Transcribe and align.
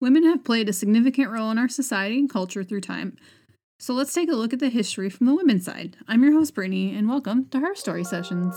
Women 0.00 0.22
have 0.22 0.44
played 0.44 0.68
a 0.68 0.72
significant 0.72 1.28
role 1.28 1.50
in 1.50 1.58
our 1.58 1.68
society 1.68 2.20
and 2.20 2.30
culture 2.30 2.62
through 2.62 2.82
time. 2.82 3.16
So 3.80 3.94
let's 3.94 4.14
take 4.14 4.30
a 4.30 4.36
look 4.36 4.52
at 4.52 4.60
the 4.60 4.68
history 4.68 5.10
from 5.10 5.26
the 5.26 5.34
women's 5.34 5.64
side. 5.64 5.96
I'm 6.06 6.22
your 6.22 6.34
host, 6.34 6.54
Brittany, 6.54 6.96
and 6.96 7.08
welcome 7.08 7.46
to 7.46 7.58
Her 7.58 7.74
Story 7.74 8.04
Sessions. 8.04 8.54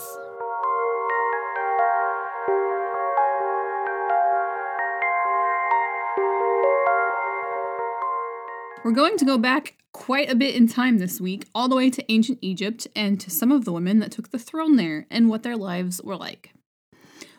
We're 8.85 8.91
going 8.91 9.17
to 9.17 9.25
go 9.25 9.39
back 9.39 9.77
quite 9.93 10.29
a 10.29 10.35
bit 10.35 10.53
in 10.53 10.67
time 10.67 10.99
this 10.99 11.19
week, 11.19 11.47
all 11.55 11.67
the 11.67 11.75
way 11.75 11.89
to 11.89 12.11
ancient 12.11 12.37
Egypt 12.43 12.85
and 12.95 13.19
to 13.19 13.31
some 13.31 13.51
of 13.51 13.65
the 13.65 13.73
women 13.73 13.97
that 13.97 14.11
took 14.11 14.29
the 14.29 14.37
throne 14.37 14.75
there 14.75 15.07
and 15.09 15.27
what 15.27 15.41
their 15.41 15.57
lives 15.57 16.03
were 16.03 16.15
like. 16.15 16.53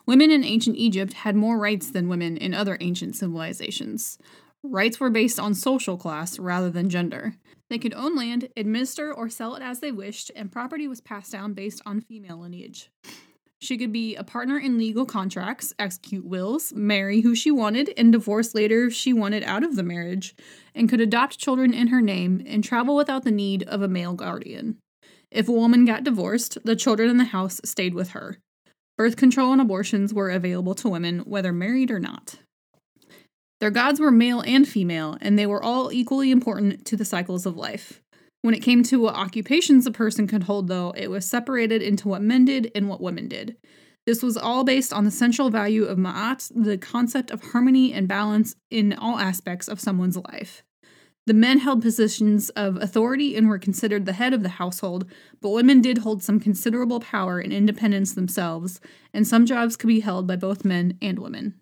Women 0.07 0.31
in 0.31 0.45
ancient 0.45 0.77
Egypt 0.77 1.13
had 1.13 1.37
more 1.37 1.59
rights 1.59 1.91
than 1.91 2.09
women 2.09 2.37
in 2.37 2.55
other 2.55 2.77
ancient 2.81 3.15
civilizations. 3.17 4.19
Rights 4.65 4.99
were 4.99 5.11
based 5.11 5.39
on 5.39 5.55
social 5.55 5.97
class 5.97 6.39
rather 6.39 6.71
than 6.71 6.89
gender. 6.89 7.35
They 7.69 7.79
could 7.79 7.95
own 7.95 8.17
land, 8.17 8.49
administer 8.57 9.13
or 9.13 9.29
sell 9.29 9.55
it 9.55 9.63
as 9.63 9.81
they 9.81 9.93
wished, 9.93 10.31
and 10.37 10.53
property 10.53 10.87
was 10.87 11.01
passed 11.01 11.33
down 11.33 11.55
based 11.55 11.83
on 11.87 12.01
female 12.01 12.41
lineage. 12.41 12.91
She 13.61 13.79
could 13.79 13.93
be 13.93 14.17
a 14.17 14.25
partner 14.25 14.59
in 14.59 14.77
legal 14.77 15.07
contracts, 15.07 15.73
execute 15.79 16.25
wills, 16.25 16.73
marry 16.75 17.21
who 17.21 17.35
she 17.37 17.53
wanted, 17.53 17.95
and 17.97 18.11
divorce 18.13 18.57
later 18.57 18.87
if 18.87 18.93
she 18.93 19.13
wanted 19.13 19.45
out 19.45 19.63
of 19.63 19.77
the 19.77 19.85
marriage, 19.85 20.35
and 20.75 20.89
could 20.89 21.01
adopt 21.01 21.39
children 21.39 21.73
in 21.73 21.87
her 21.89 22.01
name 22.01 22.43
and 22.45 22.65
travel 22.65 22.97
without 22.97 23.23
the 23.23 23.31
need 23.31 23.63
of 23.63 23.81
a 23.81 23.89
male 23.89 24.15
guardian. 24.15 24.79
If 25.31 25.49
a 25.49 25.53
woman 25.53 25.85
got 25.85 26.03
divorced, 26.03 26.59
the 26.65 26.75
children 26.75 27.09
in 27.09 27.19
the 27.19 27.25
house 27.25 27.61
stayed 27.65 27.95
with 27.95 28.11
her. 28.11 28.39
Birth 29.03 29.17
control 29.17 29.51
and 29.51 29.61
abortions 29.61 30.15
were 30.15 30.31
available 30.31 30.77
to 30.77 30.89
women, 30.89 31.23
whether 31.27 31.53
married 31.53 31.91
or 31.91 31.99
not. 31.99 32.37
Their 33.59 33.73
gods 33.73 33.99
were 33.99 34.13
male 34.13 34.43
and 34.43 34.69
female, 34.69 35.19
and 35.21 35.37
they 35.37 35.45
were 35.45 35.61
all 35.61 35.93
equally 35.93 36.31
important 36.31 36.85
to 36.85 36.97
the 36.97 37.05
cycles 37.05 37.45
of 37.45 37.57
life. 37.57 38.01
When 38.43 38.55
it 38.55 38.63
came 38.63 38.85
to 38.85 39.01
what 39.01 39.17
occupations 39.17 39.89
a 39.89 39.91
person 39.91 40.29
could 40.29 40.45
hold, 40.45 40.69
though, 40.69 40.95
it 40.97 41.11
was 41.11 41.27
separated 41.27 41.83
into 41.83 42.07
what 42.07 42.23
men 42.23 42.45
did 42.45 42.71
and 42.77 42.89
what 42.89 43.01
women 43.01 43.27
did. 43.27 43.57
This 44.07 44.23
was 44.23 44.37
all 44.37 44.63
based 44.63 44.93
on 44.93 45.03
the 45.03 45.11
central 45.11 45.51
value 45.51 45.83
of 45.83 45.99
ma'at, 45.99 46.53
the 46.55 46.79
concept 46.79 47.33
of 47.33 47.43
harmony 47.51 47.93
and 47.93 48.07
balance 48.07 48.55
in 48.71 48.93
all 48.93 49.19
aspects 49.19 49.67
of 49.67 49.81
someone's 49.81 50.17
life. 50.17 50.63
The 51.27 51.35
men 51.35 51.59
held 51.59 51.83
positions 51.83 52.51
of 52.51 52.77
authority 52.77 53.37
and 53.37 53.49
were 53.49 53.59
considered 53.59 54.07
the 54.07 54.15
head 54.15 54.35
of 54.35 54.43
the 54.43 54.49
household, 54.49 55.09
but 55.41 55.51
women 55.51 55.81
did 55.81 55.99
hold 55.99 56.23
some 56.23 56.41
considerable 56.41 56.99
power 56.99 57.39
and 57.39 57.53
independence 57.53 58.15
themselves, 58.15 58.81
and 59.15 59.27
some 59.27 59.47
jobs 59.47 59.77
could 59.77 59.87
be 59.87 60.01
held 60.01 60.27
by 60.27 60.35
both 60.35 60.65
men 60.65 60.99
and 61.01 61.21
women. 61.21 61.55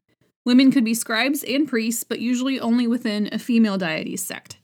Women 0.46 0.72
could 0.72 0.84
be 0.84 0.94
scribes 0.94 1.44
and 1.44 1.68
priests, 1.68 2.04
but 2.04 2.20
usually 2.20 2.58
only 2.58 2.86
within 2.86 3.28
a 3.32 3.38
female 3.38 3.76
deity's 3.76 4.24
sect. 4.24 4.56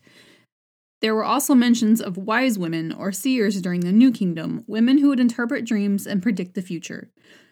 There 1.03 1.15
were 1.15 1.25
also 1.25 1.55
mentions 1.55 2.01
of 2.01 2.17
wise 2.17 2.59
women 2.59 2.91
or 2.91 3.13
seers 3.13 3.61
during 3.61 3.81
the 3.81 3.93
New 3.93 4.11
Kingdom, 4.11 4.65
women 4.67 4.97
who 4.99 5.11
would 5.11 5.21
interpret 5.21 5.67
dreams 5.67 6.07
and 6.07 6.23
predict 6.23 6.55
the 6.55 6.63
future. 6.63 7.11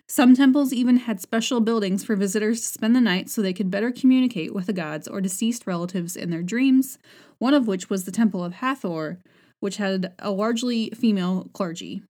Some 0.08 0.36
temples 0.36 0.72
even 0.72 0.98
had 0.98 1.20
special 1.20 1.60
buildings 1.60 2.04
for 2.04 2.14
visitors 2.14 2.60
to 2.60 2.66
spend 2.66 2.94
the 2.94 3.00
night 3.00 3.30
so 3.30 3.40
they 3.40 3.54
could 3.54 3.70
better 3.70 3.90
communicate 3.90 4.54
with 4.54 4.66
the 4.66 4.72
gods 4.72 5.08
or 5.08 5.20
deceased 5.20 5.66
relatives 5.66 6.14
in 6.14 6.30
their 6.30 6.42
dreams, 6.42 6.98
one 7.38 7.54
of 7.54 7.66
which 7.66 7.88
was 7.88 8.04
the 8.04 8.12
Temple 8.12 8.44
of 8.44 8.54
Hathor, 8.54 9.18
which 9.60 9.78
had 9.78 10.12
a 10.18 10.30
largely 10.30 10.90
female 10.90 11.48
clergy. 11.54 12.02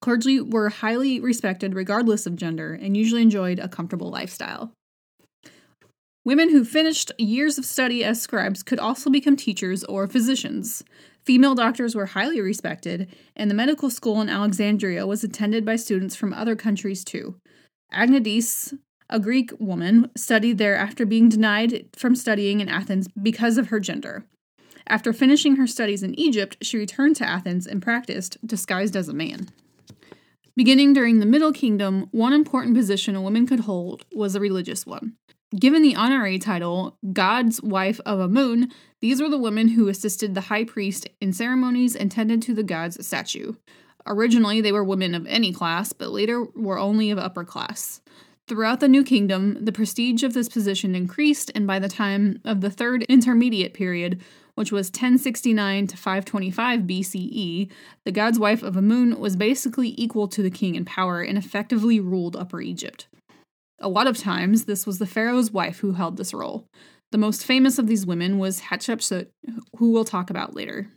Clergy 0.00 0.40
were 0.40 0.70
highly 0.70 1.20
respected 1.20 1.74
regardless 1.74 2.26
of 2.26 2.36
gender 2.36 2.72
and 2.72 2.96
usually 2.96 3.22
enjoyed 3.22 3.58
a 3.58 3.68
comfortable 3.68 4.10
lifestyle. 4.10 4.72
Women 6.24 6.48
who 6.48 6.64
finished 6.64 7.12
years 7.18 7.58
of 7.58 7.66
study 7.66 8.02
as 8.02 8.22
scribes 8.22 8.62
could 8.62 8.78
also 8.78 9.10
become 9.10 9.36
teachers 9.36 9.84
or 9.84 10.06
physicians. 10.06 10.82
Female 11.22 11.54
doctors 11.54 11.94
were 11.94 12.06
highly 12.06 12.40
respected, 12.40 13.14
and 13.36 13.50
the 13.50 13.54
medical 13.54 13.90
school 13.90 14.22
in 14.22 14.30
Alexandria 14.30 15.06
was 15.06 15.22
attended 15.22 15.66
by 15.66 15.76
students 15.76 16.16
from 16.16 16.32
other 16.32 16.56
countries 16.56 17.04
too. 17.04 17.36
Agnes, 17.92 18.72
a 19.10 19.20
Greek 19.20 19.50
woman, 19.58 20.10
studied 20.16 20.56
there 20.56 20.76
after 20.76 21.04
being 21.04 21.28
denied 21.28 21.90
from 21.94 22.16
studying 22.16 22.60
in 22.60 22.70
Athens 22.70 23.06
because 23.22 23.58
of 23.58 23.68
her 23.68 23.78
gender. 23.78 24.24
After 24.86 25.12
finishing 25.12 25.56
her 25.56 25.66
studies 25.66 26.02
in 26.02 26.18
Egypt, 26.18 26.56
she 26.62 26.78
returned 26.78 27.16
to 27.16 27.28
Athens 27.28 27.66
and 27.66 27.82
practiced 27.82 28.38
disguised 28.46 28.96
as 28.96 29.08
a 29.08 29.14
man. 29.14 29.48
Beginning 30.56 30.94
during 30.94 31.18
the 31.18 31.26
Middle 31.26 31.52
Kingdom, 31.52 32.08
one 32.12 32.32
important 32.32 32.74
position 32.74 33.14
a 33.14 33.20
woman 33.20 33.46
could 33.46 33.60
hold 33.60 34.06
was 34.14 34.34
a 34.34 34.40
religious 34.40 34.86
one. 34.86 35.16
Given 35.58 35.82
the 35.82 35.94
honorary 35.94 36.40
title, 36.40 36.98
God's 37.12 37.62
Wife 37.62 38.00
of 38.04 38.18
Amun, 38.18 38.72
these 38.98 39.22
were 39.22 39.28
the 39.28 39.38
women 39.38 39.68
who 39.68 39.86
assisted 39.86 40.34
the 40.34 40.40
high 40.42 40.64
priest 40.64 41.08
in 41.20 41.32
ceremonies 41.32 41.94
and 41.94 42.10
tended 42.10 42.42
to 42.42 42.54
the 42.54 42.64
god's 42.64 43.06
statue. 43.06 43.52
Originally, 44.04 44.60
they 44.60 44.72
were 44.72 44.82
women 44.82 45.14
of 45.14 45.26
any 45.28 45.52
class, 45.52 45.92
but 45.92 46.10
later 46.10 46.44
were 46.56 46.78
only 46.78 47.08
of 47.10 47.18
upper 47.18 47.44
class. 47.44 48.00
Throughout 48.48 48.80
the 48.80 48.88
New 48.88 49.04
Kingdom, 49.04 49.64
the 49.64 49.70
prestige 49.70 50.24
of 50.24 50.34
this 50.34 50.48
position 50.48 50.96
increased, 50.96 51.52
and 51.54 51.68
by 51.68 51.78
the 51.78 51.88
time 51.88 52.40
of 52.44 52.60
the 52.60 52.70
Third 52.70 53.04
Intermediate 53.04 53.74
Period, 53.74 54.20
which 54.56 54.72
was 54.72 54.88
1069 54.88 55.86
to 55.86 55.96
525 55.96 56.80
BCE, 56.80 57.70
the 58.02 58.12
god's 58.12 58.40
wife 58.40 58.64
of 58.64 58.76
Amun 58.76 59.20
was 59.20 59.36
basically 59.36 59.94
equal 59.96 60.26
to 60.28 60.42
the 60.42 60.50
king 60.50 60.74
in 60.74 60.84
power 60.84 61.20
and 61.20 61.38
effectively 61.38 62.00
ruled 62.00 62.34
Upper 62.34 62.60
Egypt. 62.60 63.06
A 63.84 63.88
lot 63.88 64.06
of 64.06 64.16
times, 64.16 64.64
this 64.64 64.86
was 64.86 64.98
the 64.98 65.06
pharaoh's 65.06 65.50
wife 65.50 65.80
who 65.80 65.92
held 65.92 66.16
this 66.16 66.32
role. 66.32 66.66
The 67.12 67.18
most 67.18 67.44
famous 67.44 67.78
of 67.78 67.86
these 67.86 68.06
women 68.06 68.38
was 68.38 68.62
Hatshepsut, 68.62 69.28
who 69.76 69.90
we'll 69.90 70.06
talk 70.06 70.30
about 70.30 70.54
later. 70.56 70.90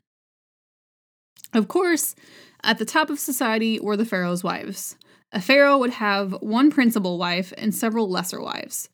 Of 1.53 1.67
course, 1.67 2.15
at 2.63 2.77
the 2.77 2.85
top 2.85 3.09
of 3.09 3.19
society 3.19 3.77
were 3.77 3.97
the 3.97 4.05
pharaoh's 4.05 4.41
wives. 4.41 4.95
A 5.33 5.41
pharaoh 5.41 5.77
would 5.77 5.91
have 5.91 6.31
one 6.39 6.71
principal 6.71 7.17
wife 7.17 7.51
and 7.57 7.75
several 7.75 8.09
lesser 8.09 8.41
wives. 8.41 8.87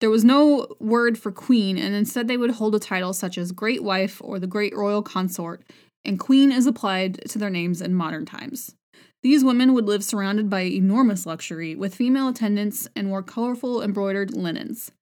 There 0.00 0.10
was 0.10 0.24
no 0.24 0.66
word 0.80 1.16
for 1.16 1.30
queen, 1.30 1.78
and 1.78 1.94
instead 1.94 2.26
they 2.26 2.36
would 2.36 2.50
hold 2.50 2.74
a 2.74 2.80
title 2.80 3.12
such 3.12 3.38
as 3.38 3.52
great 3.52 3.84
wife 3.84 4.20
or 4.22 4.40
the 4.40 4.48
great 4.48 4.76
royal 4.76 5.02
consort, 5.02 5.62
and 6.04 6.18
queen 6.18 6.50
is 6.50 6.66
applied 6.66 7.20
to 7.28 7.38
their 7.38 7.50
names 7.50 7.80
in 7.80 7.94
modern 7.94 8.26
times. 8.26 8.74
These 9.22 9.42
women 9.42 9.74
would 9.74 9.86
live 9.86 10.04
surrounded 10.04 10.48
by 10.48 10.60
enormous 10.62 11.26
luxury, 11.26 11.74
with 11.74 11.94
female 11.94 12.28
attendants 12.28 12.88
and 12.94 13.10
wore 13.10 13.22
colorful 13.22 13.82
embroidered 13.82 14.32
linens. 14.32 14.92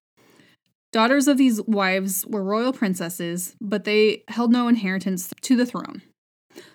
Daughters 0.93 1.28
of 1.28 1.37
these 1.37 1.60
wives 1.62 2.25
were 2.26 2.43
royal 2.43 2.72
princesses, 2.72 3.55
but 3.60 3.84
they 3.84 4.25
held 4.28 4.50
no 4.50 4.69
inheritance 4.69 5.32
to 5.43 5.56
the 5.56 5.66
throne. 5.66 6.00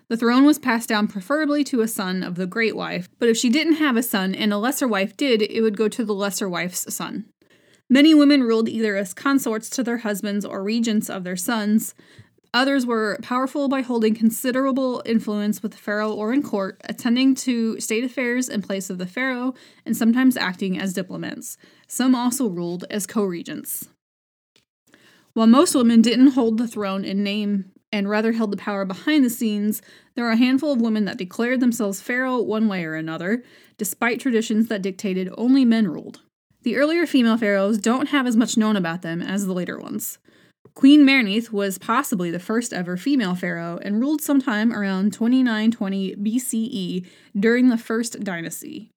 The 0.10 0.18
throne 0.18 0.46
was 0.46 0.60
passed 0.60 0.90
down 0.90 1.08
preferably 1.08 1.64
to 1.64 1.82
a 1.82 1.88
son 1.88 2.22
of 2.22 2.36
the 2.36 2.46
great 2.46 2.76
wife, 2.76 3.10
but 3.18 3.30
if 3.30 3.38
she 3.38 3.50
didn't 3.50 3.78
have 3.78 3.98
a 3.98 4.04
son 4.04 4.36
and 4.36 4.54
a 4.54 4.58
lesser 4.58 4.88
wife 4.88 5.18
did, 5.18 5.42
it 5.42 5.62
would 5.62 5.78
go 5.78 5.88
to 5.88 6.06
the 6.06 6.14
lesser 6.14 6.48
wife's 6.48 6.94
son. 6.94 7.26
Many 7.90 8.14
women 8.14 8.44
ruled 8.44 8.70
either 8.70 8.96
as 8.96 9.14
consorts 9.14 9.70
to 9.72 9.84
their 9.84 9.98
husbands 9.98 10.46
or 10.46 10.64
regents 10.64 11.10
of 11.10 11.24
their 11.24 11.36
sons, 11.36 11.96
Others 12.54 12.86
were 12.86 13.18
powerful 13.22 13.70
by 13.70 13.82
holding 13.82 14.14
considerable 14.14 15.02
influence 15.06 15.64
with 15.64 15.72
the 15.72 15.78
pharaoh 15.78 16.12
or 16.12 16.34
in 16.34 16.44
court, 16.44 16.82
attending 16.84 17.34
to 17.36 17.80
state 17.80 18.04
affairs 18.04 18.50
in 18.50 18.62
place 18.62 18.90
of 18.90 18.98
the 18.98 19.06
pharaoh, 19.06 19.54
and 19.86 19.96
sometimes 19.96 20.36
acting 20.36 20.78
as 20.78 20.94
diplomats. 20.94 21.58
Some 21.88 22.14
also 22.14 22.48
ruled 22.48 22.84
as 22.90 23.08
co 23.08 23.24
regents. 23.24 23.88
While 25.34 25.48
most 25.48 25.74
women 25.74 26.02
didn't 26.02 26.32
hold 26.32 26.58
the 26.58 26.68
throne 26.68 27.06
in 27.06 27.24
name 27.24 27.72
and 27.90 28.10
rather 28.10 28.34
held 28.34 28.52
the 28.52 28.58
power 28.58 28.84
behind 28.84 29.24
the 29.24 29.30
scenes, 29.30 29.82
there 30.16 30.26
are 30.26 30.32
a 30.32 30.38
handful 30.38 30.74
of 30.74 30.82
women 30.82 31.06
that 31.06 31.18
declared 31.18 31.62
themselves 31.62 32.02
pharaoh 32.02 32.42
one 32.42 32.68
way 32.68 32.84
or 32.84 32.96
another, 32.96 33.44
despite 33.78 34.20
traditions 34.20 34.68
that 34.68 34.82
dictated 34.82 35.30
only 35.38 35.64
men 35.64 35.88
ruled. 35.88 36.20
The 36.64 36.76
earlier 36.76 37.08
female 37.08 37.38
pharaohs 37.38 37.78
don't 37.78 38.10
have 38.10 38.28
as 38.28 38.36
much 38.36 38.58
known 38.58 38.76
about 38.76 39.02
them 39.04 39.22
as 39.22 39.46
the 39.46 39.54
later 39.54 39.80
ones. 39.80 40.20
Queen 40.74 41.06
Merneith 41.06 41.52
was 41.52 41.78
possibly 41.78 42.32
the 42.32 42.40
first 42.40 42.72
ever 42.72 42.96
female 42.96 43.36
pharaoh 43.36 43.78
and 43.82 44.00
ruled 44.00 44.22
sometime 44.22 44.72
around 44.72 45.12
2920 45.12 46.16
BCE 46.16 47.06
during 47.38 47.68
the 47.68 47.78
First 47.78 48.24
Dynasty. 48.24 48.90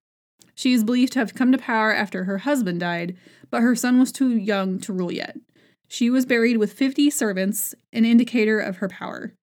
She 0.55 0.73
is 0.73 0.85
believed 0.85 1.15
to 1.15 1.19
have 1.19 1.35
come 1.35 1.50
to 1.50 1.59
power 1.59 1.93
after 1.93 2.25
her 2.25 2.38
husband 2.38 2.81
died, 2.81 3.17
but 3.50 3.61
her 3.61 3.75
son 3.75 3.99
was 3.99 4.12
too 4.12 4.37
young 4.37 4.79
to 4.81 4.93
rule 4.93 5.11
yet. 5.11 5.37
She 5.88 6.09
was 6.11 6.26
buried 6.26 6.59
with 6.59 6.73
50 6.73 7.11
servants, 7.11 7.75
an 7.93 8.05
indicator 8.05 8.61
of 8.61 8.77
her 8.77 8.88
power. 8.88 9.35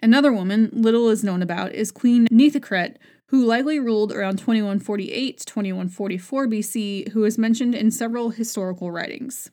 Another 0.00 0.32
woman 0.32 0.70
little 0.72 1.10
is 1.10 1.22
known 1.22 1.42
about 1.42 1.74
is 1.74 1.90
Queen 1.90 2.26
Nithakret, 2.28 2.96
who 3.26 3.44
likely 3.44 3.78
ruled 3.78 4.10
around 4.10 4.38
2148 4.38 5.38
to 5.38 5.44
2144 5.44 6.46
BC, 6.46 7.08
who 7.10 7.24
is 7.24 7.36
mentioned 7.36 7.74
in 7.74 7.90
several 7.90 8.30
historical 8.30 8.90
writings. 8.90 9.50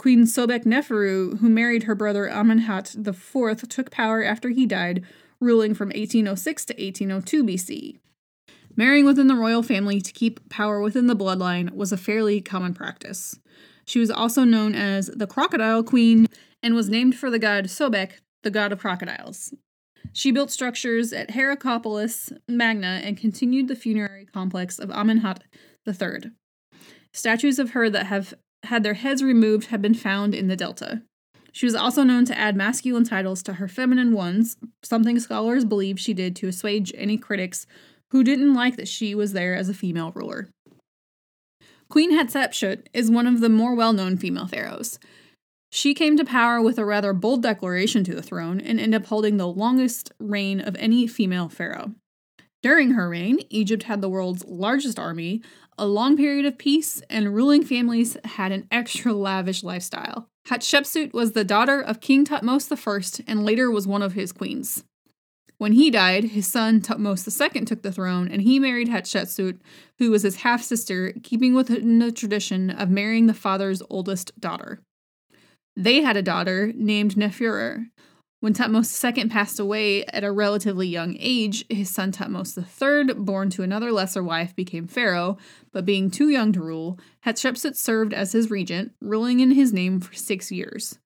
Queen 0.00 0.24
Sobek 0.24 0.64
Neferu, 0.64 1.40
who 1.40 1.50
married 1.50 1.82
her 1.82 1.94
brother 1.94 2.26
Amenhotep 2.26 3.06
IV, 3.06 3.68
took 3.68 3.90
power 3.90 4.24
after 4.24 4.48
he 4.48 4.64
died, 4.64 5.04
ruling 5.40 5.74
from 5.74 5.88
1806 5.88 6.64
to 6.64 6.72
1802 6.72 7.44
BC. 7.44 7.98
Marrying 8.74 9.04
within 9.04 9.26
the 9.26 9.34
royal 9.34 9.62
family 9.62 10.00
to 10.00 10.10
keep 10.10 10.48
power 10.48 10.80
within 10.80 11.06
the 11.06 11.14
bloodline 11.14 11.72
was 11.72 11.92
a 11.92 11.98
fairly 11.98 12.40
common 12.40 12.72
practice. 12.72 13.38
She 13.84 13.98
was 13.98 14.10
also 14.10 14.42
known 14.42 14.74
as 14.74 15.08
the 15.08 15.26
Crocodile 15.26 15.82
Queen 15.82 16.28
and 16.62 16.74
was 16.74 16.88
named 16.88 17.14
for 17.14 17.28
the 17.30 17.38
god 17.38 17.66
Sobek, 17.66 18.12
the 18.42 18.50
god 18.50 18.72
of 18.72 18.80
crocodiles. 18.80 19.52
She 20.14 20.30
built 20.30 20.50
structures 20.50 21.12
at 21.12 21.32
Hierakonpolis 21.32 22.32
Magna 22.48 23.02
and 23.04 23.18
continued 23.18 23.68
the 23.68 23.76
funerary 23.76 24.24
complex 24.24 24.78
of 24.78 24.90
Amenhotep 24.90 25.44
III. 25.86 26.30
Statues 27.12 27.58
of 27.58 27.72
her 27.72 27.90
that 27.90 28.06
have 28.06 28.32
had 28.64 28.82
their 28.82 28.94
heads 28.94 29.22
removed 29.22 29.66
have 29.66 29.82
been 29.82 29.94
found 29.94 30.34
in 30.34 30.48
the 30.48 30.56
Delta. 30.56 31.02
She 31.52 31.66
was 31.66 31.74
also 31.74 32.02
known 32.02 32.24
to 32.26 32.38
add 32.38 32.56
masculine 32.56 33.04
titles 33.04 33.42
to 33.44 33.54
her 33.54 33.68
feminine 33.68 34.12
ones, 34.12 34.56
something 34.82 35.18
scholars 35.18 35.64
believe 35.64 35.98
she 35.98 36.14
did 36.14 36.36
to 36.36 36.48
assuage 36.48 36.92
any 36.96 37.18
critics 37.18 37.66
who 38.10 38.22
didn't 38.22 38.54
like 38.54 38.76
that 38.76 38.88
she 38.88 39.14
was 39.14 39.32
there 39.32 39.54
as 39.54 39.68
a 39.68 39.74
female 39.74 40.12
ruler. 40.12 40.48
Queen 41.88 42.12
Hatshepsut 42.12 42.86
is 42.92 43.10
one 43.10 43.26
of 43.26 43.40
the 43.40 43.48
more 43.48 43.74
well 43.74 43.92
known 43.92 44.16
female 44.16 44.46
pharaohs. 44.46 44.98
She 45.72 45.94
came 45.94 46.16
to 46.16 46.24
power 46.24 46.60
with 46.60 46.78
a 46.78 46.84
rather 46.84 47.12
bold 47.12 47.42
declaration 47.42 48.04
to 48.04 48.14
the 48.14 48.22
throne 48.22 48.60
and 48.60 48.80
ended 48.80 49.02
up 49.02 49.08
holding 49.08 49.36
the 49.36 49.46
longest 49.46 50.12
reign 50.18 50.60
of 50.60 50.76
any 50.78 51.06
female 51.06 51.48
pharaoh. 51.48 51.92
During 52.62 52.92
her 52.92 53.08
reign, 53.08 53.40
Egypt 53.48 53.84
had 53.84 54.02
the 54.02 54.08
world's 54.08 54.44
largest 54.44 54.98
army, 54.98 55.42
a 55.80 55.86
long 55.86 56.16
period 56.16 56.44
of 56.44 56.58
peace, 56.58 57.00
and 57.08 57.34
ruling 57.34 57.64
families 57.64 58.16
had 58.24 58.52
an 58.52 58.68
extra 58.70 59.14
lavish 59.14 59.64
lifestyle. 59.64 60.28
Hatshepsut 60.48 61.14
was 61.14 61.32
the 61.32 61.42
daughter 61.42 61.80
of 61.80 62.00
King 62.00 62.26
Thutmose 62.26 62.70
I 62.70 63.24
and 63.26 63.44
later 63.44 63.70
was 63.70 63.86
one 63.86 64.02
of 64.02 64.12
his 64.12 64.30
queens. 64.30 64.84
When 65.56 65.72
he 65.72 65.90
died, 65.90 66.24
his 66.24 66.46
son 66.46 66.80
Thutmose 66.80 67.26
II 67.28 67.64
took 67.64 67.82
the 67.82 67.92
throne 67.92 68.28
and 68.28 68.42
he 68.42 68.58
married 68.58 68.88
Hatshepsut, 68.88 69.58
who 69.98 70.10
was 70.10 70.22
his 70.22 70.36
half 70.36 70.62
sister, 70.62 71.14
keeping 71.22 71.54
with 71.54 71.68
the 71.68 72.12
tradition 72.12 72.70
of 72.70 72.90
marrying 72.90 73.26
the 73.26 73.34
father's 73.34 73.82
oldest 73.88 74.38
daughter. 74.38 74.80
They 75.76 76.02
had 76.02 76.16
a 76.16 76.22
daughter 76.22 76.72
named 76.74 77.14
Neferu. 77.14 77.86
When 78.40 78.54
Thutmose 78.54 79.16
II 79.16 79.28
passed 79.28 79.60
away 79.60 80.02
at 80.06 80.24
a 80.24 80.32
relatively 80.32 80.88
young 80.88 81.14
age, 81.20 81.66
his 81.68 81.90
son 81.90 82.10
Thutmose 82.10 82.56
III, 82.56 83.12
born 83.14 83.50
to 83.50 83.62
another 83.62 83.92
lesser 83.92 84.22
wife, 84.22 84.56
became 84.56 84.86
pharaoh, 84.86 85.36
but 85.72 85.84
being 85.84 86.10
too 86.10 86.30
young 86.30 86.50
to 86.54 86.62
rule, 86.62 86.98
Hatshepsut 87.26 87.76
served 87.76 88.14
as 88.14 88.32
his 88.32 88.50
regent, 88.50 88.92
ruling 89.02 89.40
in 89.40 89.50
his 89.50 89.74
name 89.74 90.00
for 90.00 90.14
six 90.14 90.50
years. 90.50 90.98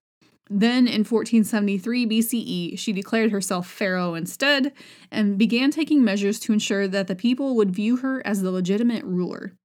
Then, 0.49 0.87
in 0.87 1.03
1473 1.03 2.07
BCE, 2.07 2.79
she 2.79 2.93
declared 2.93 3.31
herself 3.31 3.67
pharaoh 3.67 4.13
instead 4.13 4.71
and 5.11 5.37
began 5.37 5.71
taking 5.71 6.05
measures 6.05 6.39
to 6.41 6.53
ensure 6.53 6.87
that 6.87 7.07
the 7.07 7.15
people 7.15 7.55
would 7.57 7.75
view 7.75 7.97
her 7.97 8.25
as 8.25 8.43
the 8.43 8.51
legitimate 8.51 9.03
ruler. 9.03 9.57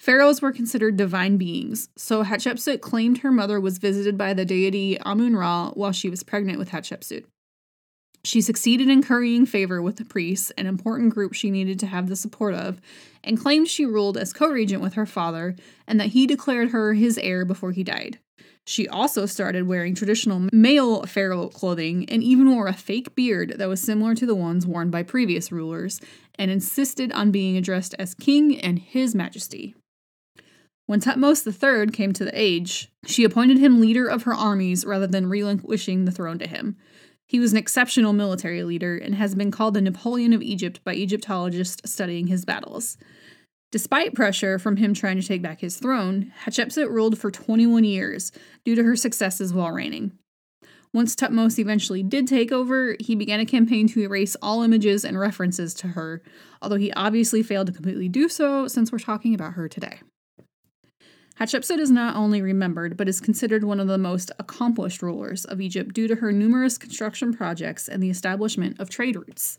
Pharaohs 0.00 0.40
were 0.40 0.50
considered 0.50 0.96
divine 0.96 1.36
beings, 1.36 1.90
so 1.94 2.24
Hatshepsut 2.24 2.80
claimed 2.80 3.18
her 3.18 3.30
mother 3.30 3.60
was 3.60 3.76
visited 3.76 4.16
by 4.16 4.32
the 4.32 4.46
deity 4.46 4.98
Amun 5.04 5.36
Ra 5.36 5.72
while 5.74 5.92
she 5.92 6.08
was 6.08 6.22
pregnant 6.22 6.58
with 6.58 6.70
Hatshepsut. 6.70 7.26
She 8.24 8.40
succeeded 8.40 8.88
in 8.88 9.02
currying 9.02 9.44
favor 9.44 9.82
with 9.82 9.96
the 9.96 10.06
priests, 10.06 10.50
an 10.52 10.66
important 10.66 11.12
group 11.12 11.34
she 11.34 11.50
needed 11.50 11.78
to 11.80 11.86
have 11.86 12.08
the 12.08 12.16
support 12.16 12.54
of, 12.54 12.80
and 13.22 13.38
claimed 13.38 13.68
she 13.68 13.84
ruled 13.84 14.16
as 14.16 14.32
co 14.32 14.48
regent 14.48 14.80
with 14.80 14.94
her 14.94 15.04
father 15.04 15.54
and 15.86 16.00
that 16.00 16.08
he 16.08 16.26
declared 16.26 16.70
her 16.70 16.94
his 16.94 17.18
heir 17.18 17.44
before 17.44 17.72
he 17.72 17.84
died. 17.84 18.18
She 18.66 18.88
also 18.88 19.26
started 19.26 19.66
wearing 19.66 19.94
traditional 19.94 20.48
male 20.50 21.02
pharaoh 21.02 21.48
clothing 21.48 22.08
and 22.08 22.22
even 22.22 22.50
wore 22.50 22.68
a 22.68 22.72
fake 22.72 23.14
beard 23.14 23.54
that 23.58 23.68
was 23.68 23.82
similar 23.82 24.14
to 24.14 24.24
the 24.24 24.34
ones 24.34 24.66
worn 24.66 24.90
by 24.90 25.02
previous 25.02 25.52
rulers, 25.52 26.00
and 26.36 26.50
insisted 26.50 27.12
on 27.12 27.30
being 27.30 27.58
addressed 27.58 27.94
as 27.98 28.14
king 28.14 28.58
and 28.58 28.78
his 28.78 29.14
majesty. 29.14 29.74
When 30.90 31.00
Thutmose 31.00 31.46
III 31.46 31.92
came 31.92 32.12
to 32.14 32.24
the 32.24 32.32
age, 32.34 32.90
she 33.06 33.22
appointed 33.22 33.58
him 33.58 33.80
leader 33.80 34.08
of 34.08 34.24
her 34.24 34.34
armies 34.34 34.84
rather 34.84 35.06
than 35.06 35.28
relinquishing 35.28 36.04
the 36.04 36.10
throne 36.10 36.40
to 36.40 36.48
him. 36.48 36.76
He 37.28 37.38
was 37.38 37.52
an 37.52 37.58
exceptional 37.58 38.12
military 38.12 38.64
leader 38.64 38.96
and 38.96 39.14
has 39.14 39.36
been 39.36 39.52
called 39.52 39.74
the 39.74 39.80
Napoleon 39.80 40.32
of 40.32 40.42
Egypt 40.42 40.80
by 40.82 40.94
Egyptologists 40.94 41.88
studying 41.88 42.26
his 42.26 42.44
battles. 42.44 42.98
Despite 43.70 44.16
pressure 44.16 44.58
from 44.58 44.78
him 44.78 44.92
trying 44.92 45.20
to 45.20 45.24
take 45.24 45.42
back 45.42 45.60
his 45.60 45.76
throne, 45.76 46.32
Hatshepsut 46.44 46.90
ruled 46.90 47.16
for 47.18 47.30
21 47.30 47.84
years 47.84 48.32
due 48.64 48.74
to 48.74 48.82
her 48.82 48.96
successes 48.96 49.54
while 49.54 49.70
reigning. 49.70 50.10
Once 50.92 51.14
Thutmose 51.14 51.60
eventually 51.60 52.02
did 52.02 52.26
take 52.26 52.50
over, 52.50 52.96
he 52.98 53.14
began 53.14 53.38
a 53.38 53.46
campaign 53.46 53.86
to 53.86 54.00
erase 54.00 54.34
all 54.42 54.64
images 54.64 55.04
and 55.04 55.20
references 55.20 55.72
to 55.74 55.86
her, 55.86 56.20
although 56.60 56.74
he 56.74 56.92
obviously 56.94 57.44
failed 57.44 57.68
to 57.68 57.72
completely 57.72 58.08
do 58.08 58.28
so 58.28 58.66
since 58.66 58.90
we're 58.90 58.98
talking 58.98 59.36
about 59.36 59.52
her 59.52 59.68
today. 59.68 60.00
Hatshepsut 61.40 61.78
is 61.78 61.90
not 61.90 62.16
only 62.16 62.42
remembered, 62.42 62.98
but 62.98 63.08
is 63.08 63.18
considered 63.18 63.64
one 63.64 63.80
of 63.80 63.88
the 63.88 63.96
most 63.96 64.30
accomplished 64.38 65.00
rulers 65.00 65.46
of 65.46 65.58
Egypt 65.58 65.94
due 65.94 66.06
to 66.06 66.16
her 66.16 66.32
numerous 66.32 66.76
construction 66.76 67.32
projects 67.32 67.88
and 67.88 68.02
the 68.02 68.10
establishment 68.10 68.78
of 68.78 68.90
trade 68.90 69.16
routes. 69.16 69.58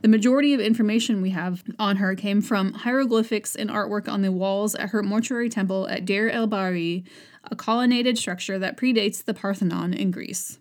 The 0.00 0.08
majority 0.08 0.54
of 0.54 0.60
information 0.60 1.22
we 1.22 1.30
have 1.30 1.62
on 1.78 1.96
her 1.96 2.16
came 2.16 2.40
from 2.40 2.72
hieroglyphics 2.72 3.54
and 3.54 3.70
artwork 3.70 4.08
on 4.08 4.22
the 4.22 4.32
walls 4.32 4.74
at 4.74 4.88
her 4.88 5.04
mortuary 5.04 5.48
temple 5.48 5.86
at 5.88 6.04
Deir 6.04 6.28
el 6.30 6.48
Bahari, 6.48 7.04
a 7.48 7.54
colonnaded 7.54 8.18
structure 8.18 8.58
that 8.58 8.76
predates 8.76 9.22
the 9.22 9.34
Parthenon 9.34 9.94
in 9.94 10.10
Greece. 10.10 10.58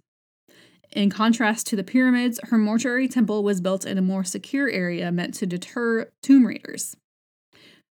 In 0.92 1.10
contrast 1.10 1.66
to 1.68 1.76
the 1.76 1.84
pyramids, 1.84 2.40
her 2.44 2.60
mortuary 2.60 3.08
temple 3.08 3.44
was 3.44 3.62
built 3.62 3.86
in 3.86 3.98
a 3.98 4.04
more 4.04 4.24
secure 4.24 4.70
area 4.70 5.12
meant 5.12 5.34
to 5.36 5.48
deter 5.48 6.12
tomb 6.22 6.46
raiders. 6.46 6.96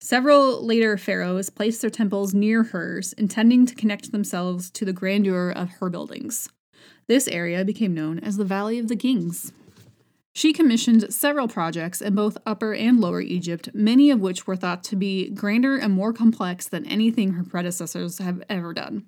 Several 0.01 0.65
later 0.65 0.97
pharaohs 0.97 1.51
placed 1.51 1.81
their 1.81 1.91
temples 1.91 2.33
near 2.33 2.63
hers, 2.63 3.13
intending 3.15 3.67
to 3.67 3.75
connect 3.75 4.13
themselves 4.13 4.71
to 4.71 4.85
the 4.85 4.93
grandeur 4.93 5.51
of 5.51 5.71
her 5.71 5.91
buildings. 5.91 6.49
This 7.09 7.27
area 7.27 7.65
became 7.65 7.95
known 7.95 8.19
as 8.21 8.37
the 8.37 8.45
Valley 8.45 8.79
of 8.79 8.89
the 8.89 8.97
Kings. 8.97 9.53
She 10.35 10.53
commissioned 10.53 11.13
several 11.13 11.49
projects 11.49 12.01
in 12.01 12.15
both 12.15 12.39
Upper 12.47 12.73
and 12.73 13.01
Lower 13.01 13.21
Egypt, 13.21 13.71
many 13.75 14.11
of 14.13 14.21
which 14.21 14.47
were 14.47 14.55
thought 14.55 14.85
to 14.85 14.95
be 14.95 15.31
grander 15.31 15.77
and 15.77 15.93
more 15.93 16.13
complex 16.13 16.69
than 16.69 16.87
anything 16.87 17.33
her 17.33 17.43
predecessors 17.43 18.19
have 18.19 18.41
ever 18.49 18.73
done. 18.73 19.07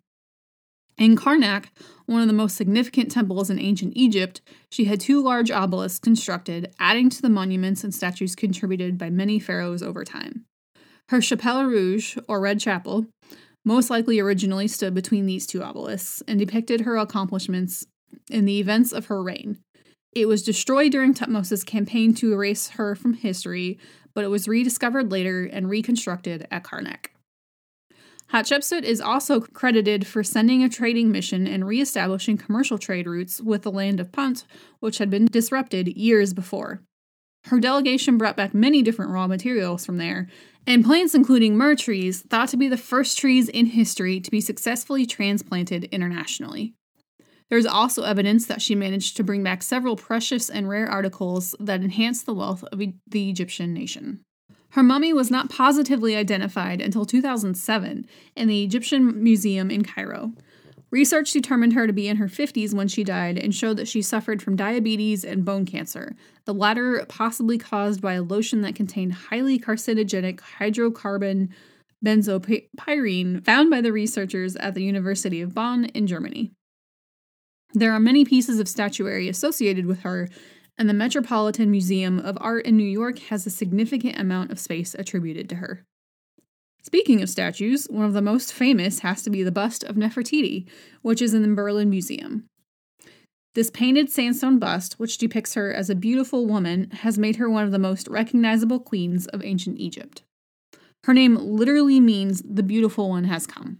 In 0.98 1.16
Karnak, 1.16 1.66
one 2.06 2.20
of 2.20 2.26
the 2.26 2.34
most 2.34 2.56
significant 2.56 3.12
temples 3.12 3.48
in 3.48 3.60
ancient 3.60 3.92
Egypt, 3.94 4.40
she 4.70 4.86
had 4.86 4.98
two 4.98 5.22
large 5.22 5.52
obelisks 5.52 6.00
constructed, 6.00 6.74
adding 6.80 7.08
to 7.10 7.22
the 7.22 7.30
monuments 7.30 7.84
and 7.84 7.94
statues 7.94 8.34
contributed 8.34 8.98
by 8.98 9.08
many 9.08 9.38
pharaohs 9.38 9.84
over 9.84 10.04
time. 10.04 10.46
Her 11.10 11.20
Chapelle 11.20 11.64
Rouge, 11.64 12.16
or 12.28 12.40
Red 12.40 12.60
Chapel, 12.60 13.06
most 13.64 13.90
likely 13.90 14.20
originally 14.20 14.68
stood 14.68 14.94
between 14.94 15.26
these 15.26 15.44
two 15.44 15.60
obelisks 15.60 16.22
and 16.28 16.38
depicted 16.38 16.82
her 16.82 16.96
accomplishments 16.96 17.84
in 18.30 18.44
the 18.44 18.60
events 18.60 18.92
of 18.92 19.06
her 19.06 19.20
reign. 19.20 19.58
It 20.12 20.26
was 20.26 20.44
destroyed 20.44 20.92
during 20.92 21.12
Thutmose's 21.12 21.64
campaign 21.64 22.14
to 22.14 22.32
erase 22.32 22.68
her 22.70 22.94
from 22.94 23.14
history, 23.14 23.76
but 24.14 24.22
it 24.22 24.28
was 24.28 24.46
rediscovered 24.46 25.10
later 25.10 25.46
and 25.46 25.68
reconstructed 25.68 26.46
at 26.48 26.62
Karnak. 26.62 27.06
Hatshepsut 28.32 28.84
is 28.84 29.00
also 29.00 29.40
credited 29.40 30.06
for 30.06 30.22
sending 30.22 30.62
a 30.62 30.68
trading 30.68 31.10
mission 31.10 31.44
and 31.44 31.66
reestablishing 31.66 32.36
commercial 32.36 32.78
trade 32.78 33.08
routes 33.08 33.40
with 33.40 33.62
the 33.62 33.72
land 33.72 33.98
of 33.98 34.12
Punt, 34.12 34.44
which 34.78 34.98
had 34.98 35.10
been 35.10 35.26
disrupted 35.26 35.88
years 35.88 36.32
before. 36.32 36.82
Her 37.46 37.58
delegation 37.58 38.16
brought 38.16 38.36
back 38.36 38.54
many 38.54 38.80
different 38.80 39.10
raw 39.10 39.26
materials 39.26 39.84
from 39.84 39.96
there, 39.96 40.28
and 40.66 40.84
plants 40.84 41.14
including 41.14 41.56
myrrh 41.56 41.74
trees, 41.74 42.22
thought 42.22 42.48
to 42.50 42.56
be 42.56 42.68
the 42.68 42.76
first 42.76 43.18
trees 43.18 43.48
in 43.48 43.66
history 43.66 44.20
to 44.20 44.30
be 44.30 44.40
successfully 44.40 45.06
transplanted 45.06 45.84
internationally. 45.84 46.74
There's 47.48 47.66
also 47.66 48.04
evidence 48.04 48.46
that 48.46 48.62
she 48.62 48.76
managed 48.76 49.16
to 49.16 49.24
bring 49.24 49.42
back 49.42 49.62
several 49.62 49.96
precious 49.96 50.48
and 50.48 50.68
rare 50.68 50.88
articles 50.88 51.54
that 51.58 51.82
enhanced 51.82 52.24
the 52.24 52.34
wealth 52.34 52.62
of 52.64 52.78
the 52.78 53.30
Egyptian 53.30 53.74
nation. 53.74 54.20
Her 54.70 54.84
mummy 54.84 55.12
was 55.12 55.32
not 55.32 55.50
positively 55.50 56.14
identified 56.14 56.80
until 56.80 57.04
2007 57.04 58.06
in 58.36 58.48
the 58.48 58.62
Egyptian 58.62 59.20
Museum 59.20 59.68
in 59.68 59.82
Cairo. 59.82 60.32
Research 60.90 61.32
determined 61.32 61.74
her 61.74 61.86
to 61.86 61.92
be 61.92 62.08
in 62.08 62.16
her 62.16 62.26
50s 62.26 62.74
when 62.74 62.88
she 62.88 63.04
died 63.04 63.38
and 63.38 63.54
showed 63.54 63.76
that 63.76 63.86
she 63.86 64.02
suffered 64.02 64.42
from 64.42 64.56
diabetes 64.56 65.24
and 65.24 65.44
bone 65.44 65.64
cancer, 65.64 66.16
the 66.46 66.54
latter 66.54 67.04
possibly 67.08 67.58
caused 67.58 68.00
by 68.00 68.14
a 68.14 68.22
lotion 68.22 68.62
that 68.62 68.74
contained 68.74 69.12
highly 69.12 69.58
carcinogenic 69.58 70.40
hydrocarbon 70.58 71.48
benzopyrene 72.04 73.44
found 73.44 73.70
by 73.70 73.80
the 73.80 73.92
researchers 73.92 74.56
at 74.56 74.74
the 74.74 74.82
University 74.82 75.40
of 75.40 75.54
Bonn 75.54 75.84
in 75.86 76.06
Germany. 76.08 76.50
There 77.72 77.92
are 77.92 78.00
many 78.00 78.24
pieces 78.24 78.58
of 78.58 78.68
statuary 78.68 79.28
associated 79.28 79.86
with 79.86 80.00
her, 80.00 80.28
and 80.76 80.88
the 80.88 80.94
Metropolitan 80.94 81.70
Museum 81.70 82.18
of 82.18 82.36
Art 82.40 82.66
in 82.66 82.76
New 82.76 82.82
York 82.82 83.20
has 83.20 83.46
a 83.46 83.50
significant 83.50 84.18
amount 84.18 84.50
of 84.50 84.58
space 84.58 84.94
attributed 84.94 85.48
to 85.50 85.56
her. 85.56 85.84
Speaking 86.82 87.22
of 87.22 87.28
statues, 87.28 87.86
one 87.90 88.06
of 88.06 88.14
the 88.14 88.22
most 88.22 88.52
famous 88.52 89.00
has 89.00 89.22
to 89.22 89.30
be 89.30 89.42
the 89.42 89.52
bust 89.52 89.84
of 89.84 89.96
Nefertiti, 89.96 90.66
which 91.02 91.20
is 91.20 91.34
in 91.34 91.42
the 91.42 91.54
Berlin 91.54 91.90
Museum. 91.90 92.44
This 93.54 93.70
painted 93.70 94.10
sandstone 94.10 94.58
bust, 94.58 94.94
which 94.98 95.18
depicts 95.18 95.54
her 95.54 95.72
as 95.72 95.90
a 95.90 95.94
beautiful 95.94 96.46
woman, 96.46 96.90
has 96.90 97.18
made 97.18 97.36
her 97.36 97.50
one 97.50 97.64
of 97.64 97.72
the 97.72 97.78
most 97.78 98.06
recognizable 98.08 98.78
queens 98.78 99.26
of 99.26 99.44
ancient 99.44 99.78
Egypt. 99.78 100.22
Her 101.04 101.14
name 101.14 101.34
literally 101.34 101.98
means 101.98 102.42
the 102.42 102.62
beautiful 102.62 103.08
one 103.08 103.24
has 103.24 103.46
come. 103.46 103.78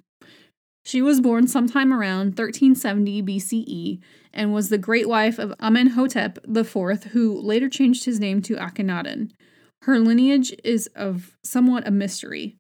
She 0.85 1.03
was 1.03 1.21
born 1.21 1.47
sometime 1.47 1.93
around 1.93 2.39
1370 2.39 3.23
BCE 3.23 4.01
and 4.33 4.53
was 4.53 4.71
the 4.71 4.79
great 4.79 5.09
wife 5.09 5.39
of 5.39 5.55
Amenhotep 5.61 6.39
IV, 6.49 7.05
who 7.13 7.41
later 7.41 7.69
changed 7.69 8.07
his 8.07 8.19
name 8.19 8.43
to 8.43 8.57
Akhenaten. 8.57 9.31
Her 9.83 9.99
lineage 9.99 10.53
is 10.65 10.89
of 10.97 11.37
somewhat 11.45 11.87
a 11.87 11.91
mystery. 11.91 12.57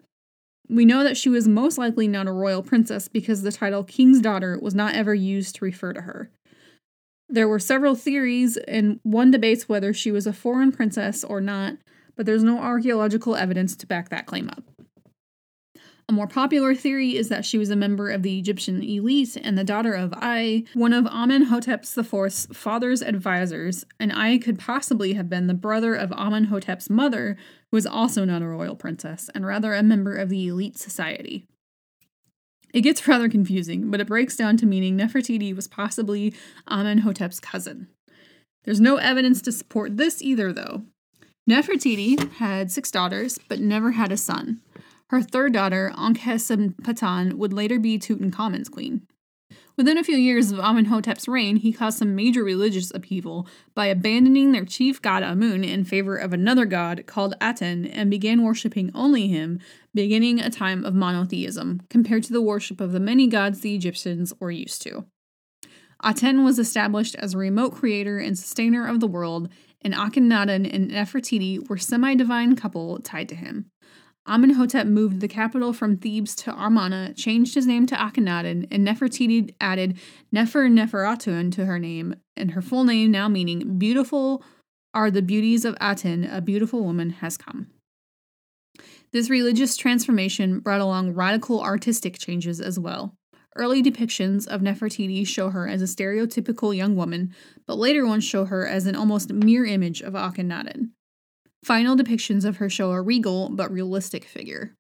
We 0.71 0.85
know 0.85 1.03
that 1.03 1.17
she 1.17 1.29
was 1.29 1.49
most 1.49 1.79
likely 1.79 2.07
not 2.07 2.29
a 2.29 2.33
royal 2.33 2.62
princess 2.62 3.09
because 3.09 3.43
the 3.43 3.50
title 3.50 3.83
king's 3.83 4.21
daughter 4.21 4.57
was 4.62 4.73
not 4.75 4.95
ever 4.95 5.15
used 5.15 5.57
to 5.57 5.65
refer 5.65 5.93
to 5.93 6.03
her. 6.03 6.31
There 7.29 7.49
were 7.49 7.59
several 7.59 7.97
theories, 7.97 8.57
and 8.57 9.00
one 9.03 9.33
debates 9.33 9.69
whether 9.69 9.93
she 9.93 10.12
was 10.12 10.29
a 10.29 10.33
foreign 10.33 10.71
princess 10.71 11.25
or 11.25 11.41
not, 11.41 11.75
but 12.17 12.25
there's 12.25 12.45
no 12.45 12.59
archaeological 12.59 13.35
evidence 13.35 13.75
to 13.77 13.87
back 13.87 14.11
that 14.11 14.27
claim 14.27 14.49
up. 14.49 14.62
A 16.11 16.12
more 16.12 16.26
popular 16.26 16.75
theory 16.75 17.17
is 17.17 17.29
that 17.29 17.45
she 17.45 17.57
was 17.57 17.71
a 17.71 17.76
member 17.76 18.11
of 18.11 18.25
the 18.25 18.37
Egyptian 18.37 18.83
elite 18.83 19.37
and 19.37 19.57
the 19.57 19.62
daughter 19.62 19.95
of 19.95 20.12
Ai, 20.14 20.64
one 20.75 20.93
of 20.93 21.07
Amenhotep 21.07 21.85
IV's 21.85 22.49
father's 22.52 23.00
advisors, 23.00 23.87
and 24.00 24.11
Ai 24.11 24.38
could 24.38 24.59
possibly 24.59 25.12
have 25.12 25.29
been 25.29 25.47
the 25.47 25.55
brother 25.55 25.95
of 25.95 26.11
Amenhotep's 26.11 26.90
mother, 26.90 27.37
who 27.71 27.76
was 27.76 27.87
also 27.87 28.25
not 28.25 28.43
a 28.43 28.49
royal 28.49 28.75
princess, 28.75 29.31
and 29.37 29.47
rather 29.47 29.73
a 29.73 29.85
member 29.85 30.17
of 30.17 30.31
the 30.31 30.49
elite 30.49 30.76
society. 30.76 31.47
It 32.75 32.81
gets 32.81 33.07
rather 33.07 33.29
confusing, 33.29 33.88
but 33.88 34.00
it 34.00 34.09
breaks 34.09 34.35
down 34.35 34.57
to 34.57 34.67
meaning 34.67 34.99
Nefertiti 34.99 35.55
was 35.55 35.69
possibly 35.69 36.35
Amenhotep's 36.67 37.38
cousin. 37.38 37.87
There's 38.64 38.81
no 38.81 38.97
evidence 38.97 39.40
to 39.43 39.52
support 39.52 39.97
this 39.97 40.21
either, 40.21 40.52
though. 40.52 40.83
Nefertiti 41.49 42.33
had 42.33 42.73
six 42.73 42.90
daughters, 42.90 43.38
but 43.49 43.61
never 43.61 43.93
had 43.93 44.11
a 44.11 44.17
son. 44.17 44.61
Her 45.11 45.23
third 45.23 45.55
daughter, 45.55 45.93
Ankhesenpaaten, 45.97 47.33
would 47.33 47.52
later 47.52 47.81
be 47.81 47.99
Tutankhamun's 47.99 48.69
queen. 48.69 49.09
Within 49.76 49.99
a 49.99 50.05
few 50.05 50.17
years 50.17 50.52
of 50.52 50.61
Amenhotep's 50.61 51.26
reign, 51.26 51.57
he 51.57 51.73
caused 51.73 51.99
some 51.99 52.14
major 52.14 52.45
religious 52.45 52.93
upheaval 52.95 53.49
by 53.75 53.87
abandoning 53.87 54.52
their 54.52 54.64
chief 54.64 55.02
god 55.02 55.25
Amun 55.25 55.64
in 55.64 55.83
favor 55.83 56.14
of 56.14 56.33
another 56.33 56.64
god 56.64 57.09
called 57.09 57.35
Aten 57.43 57.87
and 57.87 58.09
began 58.09 58.45
worshipping 58.45 58.93
only 58.95 59.26
him, 59.26 59.59
beginning 59.93 60.38
a 60.38 60.49
time 60.49 60.85
of 60.85 60.95
monotheism, 60.95 61.81
compared 61.90 62.23
to 62.23 62.33
the 62.33 62.40
worship 62.40 62.81
of 62.81 62.93
the 62.93 63.00
many 63.00 63.26
gods 63.26 63.62
the 63.62 63.75
Egyptians 63.75 64.33
were 64.38 64.52
used 64.52 64.81
to. 64.83 65.07
Aten 66.05 66.45
was 66.45 66.61
established 66.61 67.17
as 67.17 67.35
a 67.35 67.38
remote 67.38 67.75
creator 67.75 68.19
and 68.21 68.38
sustainer 68.38 68.87
of 68.87 69.00
the 69.00 69.09
world, 69.09 69.49
and 69.81 69.93
Akhenaten 69.93 70.73
and 70.73 70.93
Nefertiti 70.93 71.69
were 71.69 71.79
semi-divine 71.79 72.55
couple 72.55 73.00
tied 73.00 73.29
to 73.31 73.35
him. 73.35 73.73
Amenhotep 74.31 74.87
moved 74.87 75.19
the 75.19 75.27
capital 75.27 75.73
from 75.73 75.97
Thebes 75.97 76.37
to 76.37 76.55
Amarna, 76.55 77.13
changed 77.15 77.57
his 77.57 77.67
name 77.67 77.85
to 77.87 77.97
Akhenaten, 77.97 78.69
and 78.71 78.87
Nefertiti 78.87 79.53
added 79.61 79.99
Neferneferuaten 80.33 81.51
to 81.51 81.67
her 81.67 81.81
name, 81.81 82.15
and 82.37 82.53
her 82.53 82.63
full 82.63 82.85
name 82.85 83.11
now 83.11 83.27
meaning 83.29 83.77
Beautiful 83.77 84.45
are 84.95 85.11
the 85.11 85.21
beauties 85.21 85.65
of 85.65 85.77
Aten, 85.81 86.25
a 86.25 86.41
beautiful 86.41 86.85
woman 86.85 87.11
has 87.11 87.37
come. 87.37 87.67
This 89.13 89.29
religious 89.29 89.77
transformation 89.77 90.61
brought 90.61 90.81
along 90.81 91.15
radical 91.15 91.61
artistic 91.61 92.17
changes 92.17 92.61
as 92.61 92.79
well. 92.79 93.17
Early 93.57 93.83
depictions 93.83 94.47
of 94.47 94.61
Nefertiti 94.61 95.27
show 95.27 95.51
her 95.51 95.67
as 95.67 95.83
a 95.83 95.87
stereotypical 95.87 96.77
young 96.77 96.95
woman, 96.95 97.35
but 97.67 97.79
later 97.79 98.07
ones 98.07 98.23
show 98.23 98.45
her 98.45 98.65
as 98.65 98.87
an 98.87 98.95
almost 98.95 99.33
mirror 99.33 99.67
image 99.67 100.01
of 100.03 100.15
Akhenaten. 100.15 100.91
Final 101.64 101.97
depictions 101.97 102.45
of 102.45 102.57
her 102.57 102.71
show 102.71 102.90
a 102.93 103.02
regal 103.02 103.50
but 103.50 103.71
realistic 103.71 104.25
figure. 104.25 104.75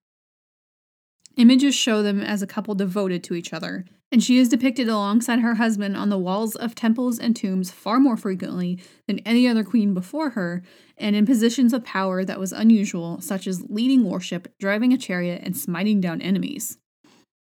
Images 1.36 1.74
show 1.74 2.02
them 2.02 2.20
as 2.20 2.42
a 2.42 2.46
couple 2.46 2.74
devoted 2.74 3.22
to 3.24 3.34
each 3.34 3.52
other, 3.52 3.84
and 4.10 4.22
she 4.22 4.38
is 4.38 4.48
depicted 4.48 4.88
alongside 4.88 5.40
her 5.40 5.54
husband 5.54 5.96
on 5.96 6.08
the 6.08 6.18
walls 6.18 6.56
of 6.56 6.74
temples 6.74 7.18
and 7.18 7.36
tombs 7.36 7.70
far 7.70 8.00
more 8.00 8.16
frequently 8.16 8.80
than 9.06 9.20
any 9.20 9.46
other 9.46 9.62
queen 9.62 9.94
before 9.94 10.30
her, 10.30 10.62
and 10.96 11.14
in 11.14 11.26
positions 11.26 11.72
of 11.72 11.84
power 11.84 12.24
that 12.24 12.40
was 12.40 12.52
unusual, 12.52 13.20
such 13.20 13.46
as 13.46 13.70
leading 13.70 14.04
worship, 14.04 14.52
driving 14.58 14.92
a 14.92 14.98
chariot, 14.98 15.40
and 15.44 15.56
smiting 15.56 16.00
down 16.00 16.20
enemies. 16.20 16.78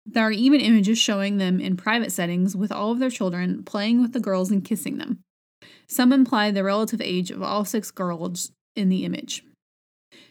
There 0.06 0.24
are 0.24 0.32
even 0.32 0.60
images 0.60 0.98
showing 0.98 1.38
them 1.38 1.60
in 1.60 1.76
private 1.76 2.12
settings 2.12 2.56
with 2.56 2.70
all 2.70 2.92
of 2.92 3.00
their 3.00 3.10
children, 3.10 3.64
playing 3.64 4.00
with 4.00 4.12
the 4.12 4.20
girls 4.20 4.50
and 4.50 4.64
kissing 4.64 4.98
them. 4.98 5.20
Some 5.88 6.12
imply 6.12 6.50
the 6.50 6.64
relative 6.64 7.00
age 7.00 7.30
of 7.30 7.42
all 7.42 7.64
six 7.64 7.90
girls 7.90 8.52
in 8.76 8.88
the 8.88 9.04
image. 9.04 9.44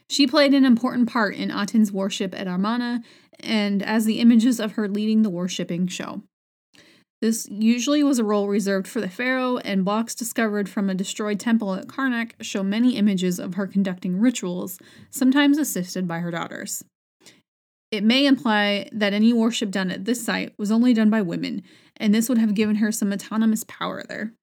She 0.09 0.27
played 0.27 0.53
an 0.53 0.65
important 0.65 1.09
part 1.09 1.35
in 1.35 1.51
Aten's 1.51 1.91
worship 1.91 2.33
at 2.37 2.47
Amarna, 2.47 3.01
and 3.39 3.83
as 3.83 4.05
the 4.05 4.19
images 4.19 4.59
of 4.59 4.73
her 4.73 4.87
leading 4.87 5.21
the 5.21 5.29
worshipping 5.29 5.87
show. 5.87 6.23
This 7.21 7.47
usually 7.51 8.01
was 8.01 8.17
a 8.17 8.23
role 8.23 8.47
reserved 8.47 8.87
for 8.87 9.01
the 9.01 9.09
pharaoh, 9.09 9.57
and 9.57 9.83
blocks 9.83 10.15
discovered 10.15 10.69
from 10.69 10.89
a 10.89 10.95
destroyed 10.95 11.39
temple 11.39 11.75
at 11.75 11.87
Karnak 11.87 12.31
show 12.41 12.63
many 12.63 12.95
images 12.95 13.39
of 13.39 13.55
her 13.55 13.67
conducting 13.67 14.19
rituals, 14.19 14.79
sometimes 15.09 15.57
assisted 15.57 16.07
by 16.07 16.19
her 16.19 16.31
daughters. 16.31 16.83
It 17.91 18.03
may 18.03 18.25
imply 18.25 18.87
that 18.93 19.13
any 19.13 19.33
worship 19.33 19.71
done 19.71 19.91
at 19.91 20.05
this 20.05 20.23
site 20.23 20.53
was 20.57 20.71
only 20.71 20.93
done 20.93 21.09
by 21.09 21.21
women, 21.21 21.63
and 21.97 22.13
this 22.13 22.29
would 22.29 22.37
have 22.37 22.53
given 22.53 22.77
her 22.77 22.91
some 22.91 23.11
autonomous 23.11 23.65
power 23.67 24.03
there. 24.07 24.33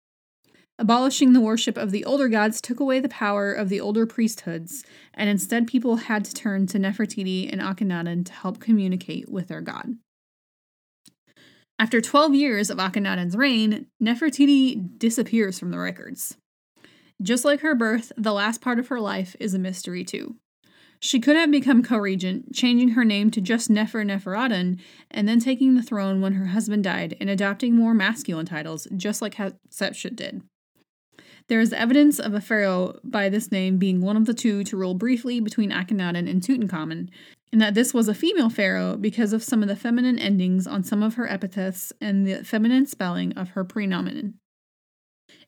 Abolishing 0.78 1.32
the 1.32 1.40
worship 1.40 1.78
of 1.78 1.90
the 1.90 2.04
older 2.04 2.28
gods 2.28 2.60
took 2.60 2.80
away 2.80 3.00
the 3.00 3.08
power 3.08 3.50
of 3.50 3.70
the 3.70 3.80
older 3.80 4.04
priesthoods, 4.04 4.84
and 5.14 5.30
instead 5.30 5.66
people 5.66 5.96
had 5.96 6.22
to 6.26 6.34
turn 6.34 6.66
to 6.66 6.78
Nefertiti 6.78 7.50
and 7.50 7.62
Akhenaten 7.62 8.26
to 8.26 8.32
help 8.32 8.60
communicate 8.60 9.30
with 9.30 9.48
their 9.48 9.62
god. 9.62 9.96
After 11.78 12.02
12 12.02 12.34
years 12.34 12.68
of 12.68 12.76
Akhenaten's 12.76 13.36
reign, 13.36 13.86
Nefertiti 14.02 14.98
disappears 14.98 15.58
from 15.58 15.70
the 15.70 15.78
records. 15.78 16.36
Just 17.22 17.46
like 17.46 17.60
her 17.60 17.74
birth, 17.74 18.12
the 18.18 18.32
last 18.34 18.60
part 18.60 18.78
of 18.78 18.88
her 18.88 19.00
life 19.00 19.34
is 19.40 19.54
a 19.54 19.58
mystery 19.58 20.04
too. 20.04 20.36
She 21.00 21.20
could 21.20 21.36
have 21.36 21.50
become 21.50 21.82
co 21.82 21.96
regent, 21.96 22.54
changing 22.54 22.90
her 22.90 23.04
name 23.04 23.30
to 23.30 23.40
just 23.40 23.70
Nefer 23.70 24.00
and 24.00 24.78
then 25.10 25.40
taking 25.40 25.74
the 25.74 25.82
throne 25.82 26.20
when 26.20 26.34
her 26.34 26.46
husband 26.46 26.84
died 26.84 27.16
and 27.18 27.30
adopting 27.30 27.74
more 27.74 27.94
masculine 27.94 28.46
titles, 28.46 28.86
just 28.94 29.22
like 29.22 29.36
Hatshepsut 29.36 30.16
did. 30.16 30.42
There 31.48 31.60
is 31.60 31.72
evidence 31.72 32.18
of 32.18 32.34
a 32.34 32.40
pharaoh 32.40 32.98
by 33.04 33.28
this 33.28 33.52
name 33.52 33.78
being 33.78 34.00
one 34.00 34.16
of 34.16 34.26
the 34.26 34.34
two 34.34 34.64
to 34.64 34.76
rule 34.76 34.94
briefly 34.94 35.38
between 35.38 35.70
Akhenaten 35.70 36.28
and 36.28 36.42
Tutankhamun, 36.42 37.08
and 37.52 37.60
that 37.60 37.74
this 37.74 37.94
was 37.94 38.08
a 38.08 38.14
female 38.14 38.50
pharaoh 38.50 38.96
because 38.96 39.32
of 39.32 39.44
some 39.44 39.62
of 39.62 39.68
the 39.68 39.76
feminine 39.76 40.18
endings 40.18 40.66
on 40.66 40.82
some 40.82 41.02
of 41.02 41.14
her 41.14 41.30
epithets 41.30 41.92
and 42.00 42.26
the 42.26 42.44
feminine 42.44 42.86
spelling 42.86 43.32
of 43.34 43.50
her 43.50 43.64
prenomen. 43.64 44.34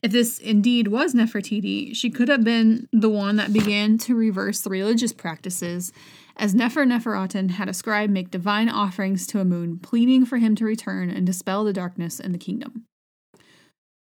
If 0.00 0.12
this 0.12 0.38
indeed 0.38 0.88
was 0.88 1.14
Nefertiti, 1.14 1.94
she 1.94 2.10
could 2.10 2.28
have 2.28 2.44
been 2.44 2.88
the 2.92 3.10
one 3.10 3.34
that 3.36 3.52
began 3.52 3.98
to 3.98 4.14
reverse 4.14 4.60
the 4.60 4.70
religious 4.70 5.12
practices, 5.12 5.92
as 6.36 6.54
Neferneferuaten 6.54 7.50
had 7.50 7.68
a 7.68 7.74
scribe 7.74 8.10
make 8.10 8.30
divine 8.30 8.68
offerings 8.68 9.26
to 9.28 9.40
Amun, 9.40 9.80
pleading 9.80 10.24
for 10.24 10.38
him 10.38 10.54
to 10.54 10.64
return 10.64 11.10
and 11.10 11.26
dispel 11.26 11.64
the 11.64 11.72
darkness 11.72 12.20
in 12.20 12.30
the 12.30 12.38
kingdom. 12.38 12.84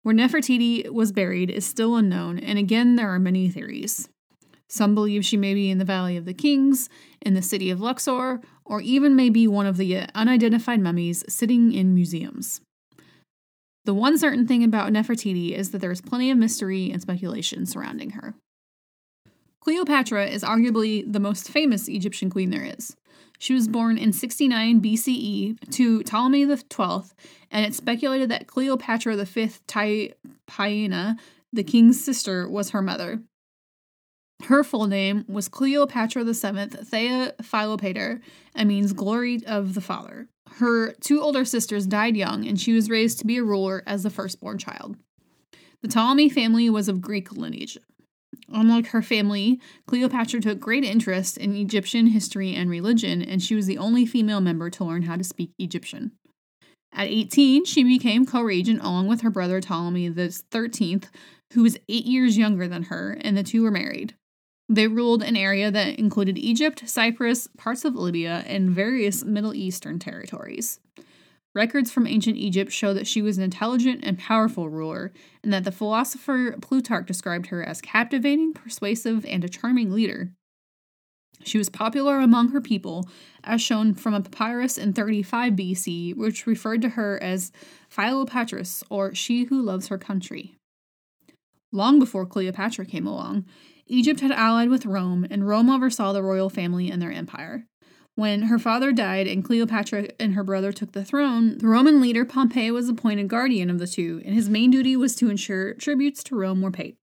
Where 0.05 0.13
Nefertiti 0.13 0.87
was 0.91 1.11
buried 1.11 1.49
is 1.49 1.65
still 1.65 1.95
unknown, 1.95 2.37
and 2.37 2.59
again, 2.59 2.95
there 2.95 3.09
are 3.09 3.17
many 3.17 3.49
theories. 3.49 4.07
Some 4.69 4.93
believe 4.93 5.25
she 5.25 5.35
may 5.35 5.55
be 5.55 5.71
in 5.71 5.79
the 5.79 5.83
Valley 5.83 6.15
of 6.15 6.25
the 6.25 6.33
Kings, 6.35 6.89
in 7.21 7.33
the 7.33 7.41
city 7.41 7.71
of 7.71 7.81
Luxor, 7.81 8.39
or 8.65 8.81
even 8.81 9.15
may 9.15 9.31
be 9.31 9.47
one 9.47 9.65
of 9.65 9.77
the 9.77 9.97
uh, 9.97 10.05
unidentified 10.13 10.79
mummies 10.79 11.23
sitting 11.27 11.73
in 11.73 11.95
museums. 11.95 12.61
The 13.85 13.95
one 13.95 14.19
certain 14.19 14.45
thing 14.45 14.63
about 14.63 14.93
Nefertiti 14.93 15.53
is 15.53 15.71
that 15.71 15.79
there 15.79 15.89
is 15.89 16.01
plenty 16.01 16.29
of 16.29 16.37
mystery 16.37 16.91
and 16.91 17.01
speculation 17.01 17.65
surrounding 17.65 18.11
her. 18.11 18.35
Cleopatra 19.59 20.27
is 20.27 20.43
arguably 20.43 21.11
the 21.11 21.19
most 21.19 21.49
famous 21.49 21.87
Egyptian 21.87 22.29
queen 22.29 22.51
there 22.51 22.75
is. 22.77 22.95
She 23.45 23.53
was 23.53 23.67
born 23.67 23.99
in 23.99 24.11
69 24.11 24.81
BCE 24.81 25.69
to 25.69 26.01
Ptolemy 26.01 26.45
XII, 26.45 27.11
and 27.51 27.63
it's 27.63 27.77
speculated 27.77 28.27
that 28.31 28.47
Cleopatra 28.47 29.15
V 29.17 29.51
Tryphaena, 29.67 31.19
the 31.53 31.63
king's 31.63 32.03
sister, 32.03 32.49
was 32.49 32.71
her 32.71 32.81
mother. 32.81 33.21
Her 34.45 34.63
full 34.63 34.87
name 34.87 35.25
was 35.27 35.47
Cleopatra 35.47 36.23
VII 36.23 36.33
Thea 36.85 37.35
Philopator 37.43 38.19
and 38.55 38.67
means 38.67 38.93
glory 38.93 39.45
of 39.45 39.75
the 39.75 39.81
father. 39.81 40.27
Her 40.53 40.93
two 40.93 41.21
older 41.21 41.45
sisters 41.45 41.85
died 41.85 42.17
young, 42.17 42.47
and 42.47 42.59
she 42.59 42.73
was 42.73 42.89
raised 42.89 43.19
to 43.19 43.27
be 43.27 43.37
a 43.37 43.43
ruler 43.43 43.83
as 43.85 44.01
the 44.01 44.09
firstborn 44.09 44.57
child. 44.57 44.97
The 45.83 45.87
Ptolemy 45.87 46.29
family 46.29 46.67
was 46.71 46.89
of 46.89 46.99
Greek 46.99 47.31
lineage. 47.31 47.77
Unlike 48.51 48.87
her 48.87 49.01
family, 49.01 49.59
Cleopatra 49.87 50.41
took 50.41 50.59
great 50.59 50.83
interest 50.83 51.37
in 51.37 51.55
Egyptian 51.55 52.07
history 52.07 52.53
and 52.53 52.69
religion, 52.69 53.21
and 53.21 53.41
she 53.41 53.55
was 53.55 53.65
the 53.65 53.77
only 53.77 54.05
female 54.05 54.41
member 54.41 54.69
to 54.69 54.85
learn 54.85 55.03
how 55.03 55.15
to 55.15 55.23
speak 55.23 55.51
Egyptian. 55.57 56.11
At 56.93 57.07
18, 57.07 57.65
she 57.65 57.83
became 57.83 58.25
co 58.25 58.41
regent 58.41 58.81
along 58.81 59.07
with 59.07 59.21
her 59.21 59.29
brother 59.29 59.59
Ptolemy 59.59 60.13
XIII, 60.13 61.01
who 61.53 61.63
was 61.63 61.77
eight 61.89 62.05
years 62.05 62.37
younger 62.37 62.67
than 62.67 62.83
her, 62.83 63.17
and 63.21 63.35
the 63.35 63.43
two 63.43 63.63
were 63.63 63.71
married. 63.71 64.15
They 64.69 64.87
ruled 64.87 65.21
an 65.21 65.35
area 65.35 65.69
that 65.69 65.99
included 65.99 66.37
Egypt, 66.37 66.87
Cyprus, 66.87 67.47
parts 67.57 67.85
of 67.85 67.95
Libya, 67.95 68.43
and 68.47 68.71
various 68.71 69.23
Middle 69.23 69.53
Eastern 69.53 69.99
territories. 69.99 70.79
Records 71.55 71.89
from 71.89 72.05
ancient 72.05 72.35
Egypt 72.35 72.71
show 72.71 72.93
that 72.93 73.07
she 73.07 73.21
was 73.21 73.37
an 73.37 73.43
intelligent 73.43 74.01
and 74.03 74.19
powerful 74.19 74.69
ruler, 74.69 75.13
and 75.41 75.53
that 75.53 75.63
the 75.63 75.71
philosopher 75.71 76.57
Plutarch 76.61 77.07
described 77.07 77.47
her 77.47 77.63
as 77.63 77.79
captivating, 77.79 78.53
persuasive, 78.53 79.25
and 79.25 79.43
a 79.43 79.49
charming 79.49 79.91
leader. 79.91 80.33
She 81.45 81.57
was 81.57 81.69
popular 81.69 82.19
among 82.19 82.49
her 82.49 82.59
people, 82.59 83.07
as 83.41 83.61
shown 83.61 83.93
from 83.93 84.13
a 84.13 84.21
papyrus 84.21 84.77
in 84.77 84.91
35 84.91 85.53
BC, 85.53 86.15
which 86.17 86.45
referred 86.45 86.81
to 86.81 86.89
her 86.89 87.21
as 87.23 87.53
Philopatris, 87.89 88.83
or 88.89 89.15
she 89.15 89.45
who 89.45 89.61
loves 89.61 89.87
her 89.87 89.97
country. 89.97 90.57
Long 91.71 91.99
before 91.99 92.25
Cleopatra 92.25 92.85
came 92.85 93.07
along, 93.07 93.45
Egypt 93.87 94.19
had 94.19 94.31
allied 94.31 94.69
with 94.69 94.85
Rome, 94.85 95.25
and 95.29 95.47
Rome 95.47 95.69
oversaw 95.69 96.11
the 96.11 96.23
royal 96.23 96.49
family 96.49 96.89
and 96.89 97.01
their 97.01 97.11
empire. 97.11 97.65
When 98.15 98.43
her 98.43 98.57
father 98.57 98.93
died 98.93 99.27
and 99.27 99.43
Cleopatra 99.43 100.07
and 100.21 100.35
her 100.35 100.43
brother 100.43 100.71
took 100.71 100.93
the 100.93 101.03
throne, 101.03 101.57
the 101.57 101.67
Roman 101.67 101.99
leader 101.99 102.23
Pompey 102.23 102.71
was 102.71 102.87
appointed 102.87 103.27
guardian 103.27 103.69
of 103.69 103.77
the 103.77 103.87
two, 103.87 104.21
and 104.23 104.33
his 104.33 104.49
main 104.49 104.71
duty 104.71 104.95
was 104.95 105.17
to 105.17 105.29
ensure 105.29 105.73
tributes 105.73 106.23
to 106.23 106.35
Rome 106.35 106.61
were 106.61 106.71
paid. 106.71 106.95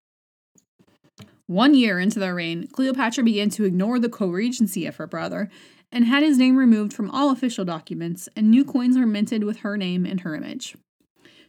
One 1.47 1.75
year 1.75 1.99
into 1.99 2.19
their 2.19 2.35
reign, 2.35 2.67
Cleopatra 2.67 3.25
began 3.25 3.51
to 3.51 3.65
ignore 3.65 3.99
the 3.99 4.09
co 4.09 4.31
regency 4.31 4.87
of 4.87 4.97
her 4.97 5.07
brother 5.07 5.51
and 5.91 6.07
had 6.07 6.23
his 6.23 6.39
name 6.39 6.57
removed 6.57 6.95
from 6.95 7.11
all 7.11 7.31
official 7.31 7.67
documents, 7.67 8.27
and 8.35 8.51
new 8.51 8.65
coins 8.65 8.97
were 8.97 9.05
minted 9.05 9.45
with 9.45 9.59
her 9.59 9.77
name 9.77 10.07
and 10.07 10.23
her 10.23 10.35
image. 10.35 10.77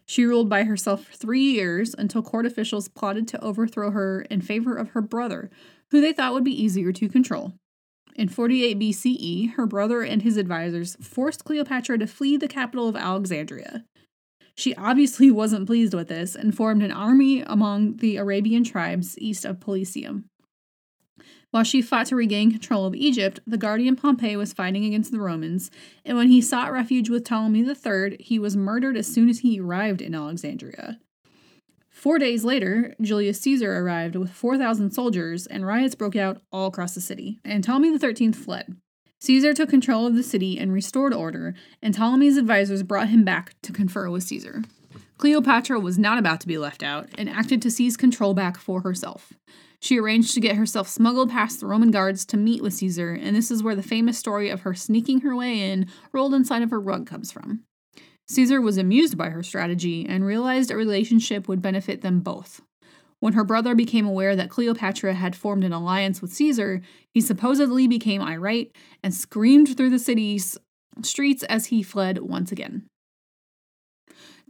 She 0.05 0.25
ruled 0.25 0.49
by 0.49 0.65
herself 0.65 1.05
for 1.05 1.13
three 1.13 1.53
years 1.53 1.95
until 1.97 2.21
court 2.21 2.45
officials 2.45 2.89
plotted 2.89 3.29
to 3.29 3.41
overthrow 3.41 3.91
her 3.91 4.23
in 4.23 4.41
favor 4.41 4.75
of 4.75 4.89
her 4.89 5.01
brother, 5.01 5.49
who 5.91 6.01
they 6.01 6.11
thought 6.11 6.33
would 6.33 6.43
be 6.43 6.61
easier 6.61 6.91
to 6.91 7.07
control. 7.07 7.53
In 8.15 8.27
48 8.27 8.79
BCE, 8.79 9.53
her 9.53 9.65
brother 9.65 10.01
and 10.01 10.21
his 10.21 10.37
advisors 10.37 10.95
forced 11.01 11.45
Cleopatra 11.45 11.97
to 11.97 12.07
flee 12.07 12.37
the 12.37 12.47
capital 12.47 12.87
of 12.87 12.95
Alexandria. 12.95 13.85
She 14.55 14.75
obviously 14.75 15.31
wasn't 15.31 15.65
pleased 15.65 15.93
with 15.93 16.09
this 16.09 16.35
and 16.35 16.55
formed 16.55 16.83
an 16.83 16.91
army 16.91 17.41
among 17.41 17.97
the 17.97 18.17
Arabian 18.17 18.63
tribes 18.63 19.17
east 19.17 19.45
of 19.45 19.59
Pelusium. 19.59 20.25
While 21.49 21.63
she 21.63 21.81
fought 21.81 22.07
to 22.07 22.15
regain 22.15 22.51
control 22.51 22.85
of 22.85 22.95
Egypt, 22.95 23.39
the 23.45 23.57
guardian 23.57 23.95
Pompey 23.95 24.35
was 24.35 24.53
fighting 24.53 24.85
against 24.85 25.11
the 25.11 25.19
Romans, 25.19 25.69
and 26.03 26.17
when 26.17 26.27
he 26.27 26.41
sought 26.41 26.71
refuge 26.71 27.09
with 27.09 27.23
Ptolemy 27.23 27.61
III, 27.61 28.17
he 28.19 28.39
was 28.39 28.57
murdered 28.57 28.97
as 28.97 29.07
soon 29.07 29.29
as 29.29 29.39
he 29.39 29.59
arrived 29.59 30.01
in 30.01 30.15
Alexandria. 30.15 30.99
Four 32.03 32.19
days 32.19 32.43
later, 32.43 32.93
Julius 32.99 33.39
Caesar 33.39 33.77
arrived 33.77 34.17
with 34.17 34.29
4,000 34.29 34.91
soldiers, 34.91 35.47
and 35.47 35.65
riots 35.65 35.95
broke 35.95 36.17
out 36.17 36.41
all 36.51 36.67
across 36.67 36.95
the 36.95 36.99
city, 36.99 37.39
and 37.45 37.63
Ptolemy 37.63 37.97
XIII 37.97 38.33
fled. 38.33 38.75
Caesar 39.21 39.53
took 39.53 39.69
control 39.69 40.05
of 40.05 40.13
the 40.13 40.21
city 40.21 40.59
and 40.59 40.73
restored 40.73 41.13
order, 41.13 41.53
and 41.81 41.95
Ptolemy's 41.95 42.35
advisors 42.35 42.83
brought 42.83 43.07
him 43.07 43.23
back 43.23 43.55
to 43.61 43.71
confer 43.71 44.09
with 44.09 44.23
Caesar. 44.23 44.63
Cleopatra 45.17 45.79
was 45.79 45.97
not 45.97 46.17
about 46.17 46.41
to 46.41 46.47
be 46.47 46.57
left 46.57 46.83
out 46.83 47.07
and 47.17 47.29
acted 47.29 47.61
to 47.61 47.71
seize 47.71 47.95
control 47.95 48.33
back 48.33 48.57
for 48.57 48.81
herself. 48.81 49.31
She 49.79 49.97
arranged 49.97 50.33
to 50.33 50.41
get 50.41 50.57
herself 50.57 50.89
smuggled 50.89 51.29
past 51.29 51.61
the 51.61 51.67
Roman 51.67 51.91
guards 51.91 52.25
to 52.25 52.35
meet 52.35 52.61
with 52.61 52.73
Caesar, 52.73 53.13
and 53.13 53.33
this 53.33 53.49
is 53.49 53.63
where 53.63 53.77
the 53.77 53.81
famous 53.81 54.19
story 54.19 54.49
of 54.49 54.63
her 54.63 54.73
sneaking 54.73 55.21
her 55.21 55.37
way 55.37 55.71
in, 55.71 55.87
rolled 56.11 56.33
inside 56.33 56.63
of 56.63 56.71
her 56.71 56.81
rug, 56.81 57.07
comes 57.07 57.31
from. 57.31 57.63
Caesar 58.27 58.61
was 58.61 58.77
amused 58.77 59.17
by 59.17 59.29
her 59.29 59.43
strategy 59.43 60.05
and 60.07 60.25
realized 60.25 60.71
a 60.71 60.75
relationship 60.75 61.47
would 61.47 61.61
benefit 61.61 62.01
them 62.01 62.19
both. 62.19 62.61
When 63.19 63.33
her 63.33 63.43
brother 63.43 63.73
became 63.73 64.05
aware 64.05 64.35
that 64.35 64.49
Cleopatra 64.49 65.13
had 65.13 65.35
formed 65.35 65.63
an 65.63 65.71
alliance 65.71 66.21
with 66.21 66.33
Caesar, 66.33 66.81
he 67.13 67.21
supposedly 67.21 67.87
became 67.87 68.21
irate 68.21 68.75
and 69.01 69.13
screamed 69.13 69.77
through 69.77 69.91
the 69.91 69.99
city's 69.99 70.57
streets 71.01 71.43
as 71.43 71.67
he 71.67 71.83
fled 71.83 72.19
once 72.19 72.51
again. 72.51 72.85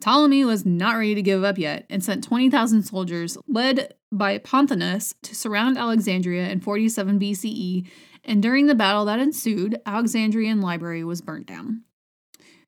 Ptolemy 0.01 0.44
was 0.44 0.65
not 0.65 0.98
ready 0.98 1.15
to 1.15 1.22
give 1.22 1.44
up 1.44 1.58
yet 1.58 1.86
and 1.89 2.03
sent 2.03 2.24
20,000 2.24 2.84
soldiers, 2.84 3.38
led 3.48 3.93
by 4.12 4.38
Pontanus, 4.38 5.13
to 5.21 5.36
surround 5.36 5.78
Alexandria 5.78 6.50
in 6.50 6.60
47 6.60 7.19
BCE, 7.19 7.88
and 8.24 8.41
during 8.41 8.67
the 8.67 8.76
battle 8.76 9.06
that 9.06 9.19
ensued, 9.19 9.80
Alexandrian 9.86 10.62
library 10.62 11.04
was 11.04 11.21
burnt 11.21 11.45
down. 11.45 11.84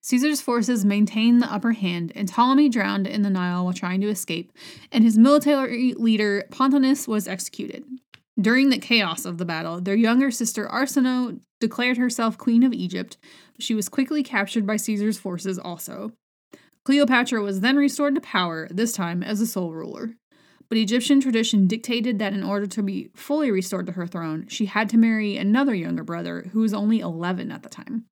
Caesar's 0.06 0.40
forces 0.40 0.86
maintained 0.86 1.42
the 1.42 1.52
upper 1.52 1.72
hand, 1.72 2.12
and 2.14 2.28
Ptolemy 2.28 2.70
drowned 2.70 3.08
in 3.08 3.24
the 3.24 3.30
Nile 3.32 3.64
while 3.64 3.74
trying 3.74 4.02
to 4.02 4.08
escape, 4.08 4.52
and 4.92 5.04
his 5.04 5.18
military 5.18 5.96
leader 5.96 6.46
Pontanus 6.52 7.08
was 7.08 7.28
executed. 7.28 7.84
During 8.40 8.70
the 8.70 8.78
chaos 8.78 9.26
of 9.26 9.40
the 9.40 9.46
battle, 9.46 9.82
their 9.82 9.96
younger 9.96 10.30
sister 10.30 10.68
Arsinoe 10.68 11.40
declared 11.60 11.98
herself 11.98 12.38
queen 12.38 12.62
of 12.62 12.72
Egypt, 12.72 13.18
but 13.56 13.64
she 13.64 13.74
was 13.74 13.90
quickly 13.90 14.22
captured 14.22 14.68
by 14.68 14.76
Caesar's 14.78 15.18
forces 15.18 15.58
also. 15.58 16.12
Cleopatra 16.84 17.42
was 17.42 17.62
then 17.62 17.76
restored 17.76 18.14
to 18.14 18.22
power, 18.22 18.68
this 18.70 18.92
time 18.92 19.24
as 19.24 19.42
a 19.42 19.48
sole 19.48 19.74
ruler. 19.74 20.14
But 20.70 20.78
Egyptian 20.78 21.20
tradition 21.20 21.66
dictated 21.66 22.20
that 22.20 22.34
in 22.34 22.44
order 22.44 22.68
to 22.68 22.84
be 22.84 23.10
fully 23.16 23.50
restored 23.50 23.88
to 23.88 23.94
her 23.94 24.06
throne, 24.06 24.46
she 24.50 24.68
had 24.68 24.88
to 24.90 25.00
marry 25.00 25.36
another 25.36 25.74
younger 25.74 26.04
brother 26.04 26.52
who 26.54 26.60
was 26.60 26.76
only 26.76 27.00
11 27.00 27.52
at 27.52 27.64
the 27.64 27.70
time. 27.70 28.06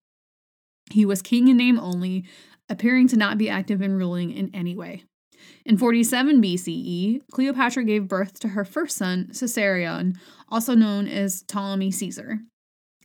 He 0.92 1.06
was 1.06 1.22
king 1.22 1.48
in 1.48 1.58
name 1.58 1.80
only, 1.80 2.26
appearing 2.70 3.08
to 3.10 3.18
not 3.18 3.38
be 3.38 3.50
active 3.50 3.82
in 3.82 3.98
ruling 3.98 4.32
in 4.32 4.50
any 4.54 4.76
way. 4.76 5.04
In 5.66 5.78
47 5.78 6.42
BCE, 6.42 7.22
Cleopatra 7.32 7.84
gave 7.84 8.08
birth 8.08 8.40
to 8.40 8.50
her 8.50 8.66
first 8.66 8.98
son, 8.98 9.28
Caesarion, 9.32 10.18
also 10.50 10.76
known 10.76 11.08
as 11.08 11.44
Ptolemy 11.44 11.92
Caesar. 11.92 12.40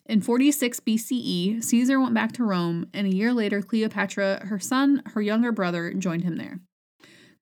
In 0.07 0.21
46 0.21 0.81
BCE, 0.81 1.63
Caesar 1.63 2.01
went 2.01 2.15
back 2.15 2.33
to 2.33 2.45
Rome, 2.45 2.87
and 2.95 3.07
a 3.07 3.15
year 3.15 3.33
later, 3.33 3.61
Cleopatra, 3.61 4.47
her 4.47 4.59
son, 4.59 5.03
her 5.15 5.21
younger 5.21 5.53
brother, 5.53 5.93
joined 5.93 6.25
him 6.25 6.37
there. 6.37 6.61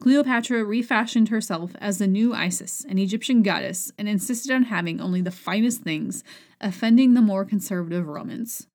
Cleopatra 0.01 0.65
refashioned 0.65 1.31
herself 1.31 1.73
as 1.81 1.99
the 1.99 2.07
new 2.07 2.35
Isis, 2.35 2.85
an 2.89 2.99
Egyptian 2.99 3.43
goddess, 3.43 3.91
and 3.99 4.09
insisted 4.09 4.53
on 4.53 4.65
having 4.65 5.01
only 5.01 5.23
the 5.23 5.31
finest 5.31 5.83
things, 5.83 6.23
offending 6.61 7.15
the 7.15 7.23
more 7.23 7.45
conservative 7.45 8.07
Romans. 8.07 8.67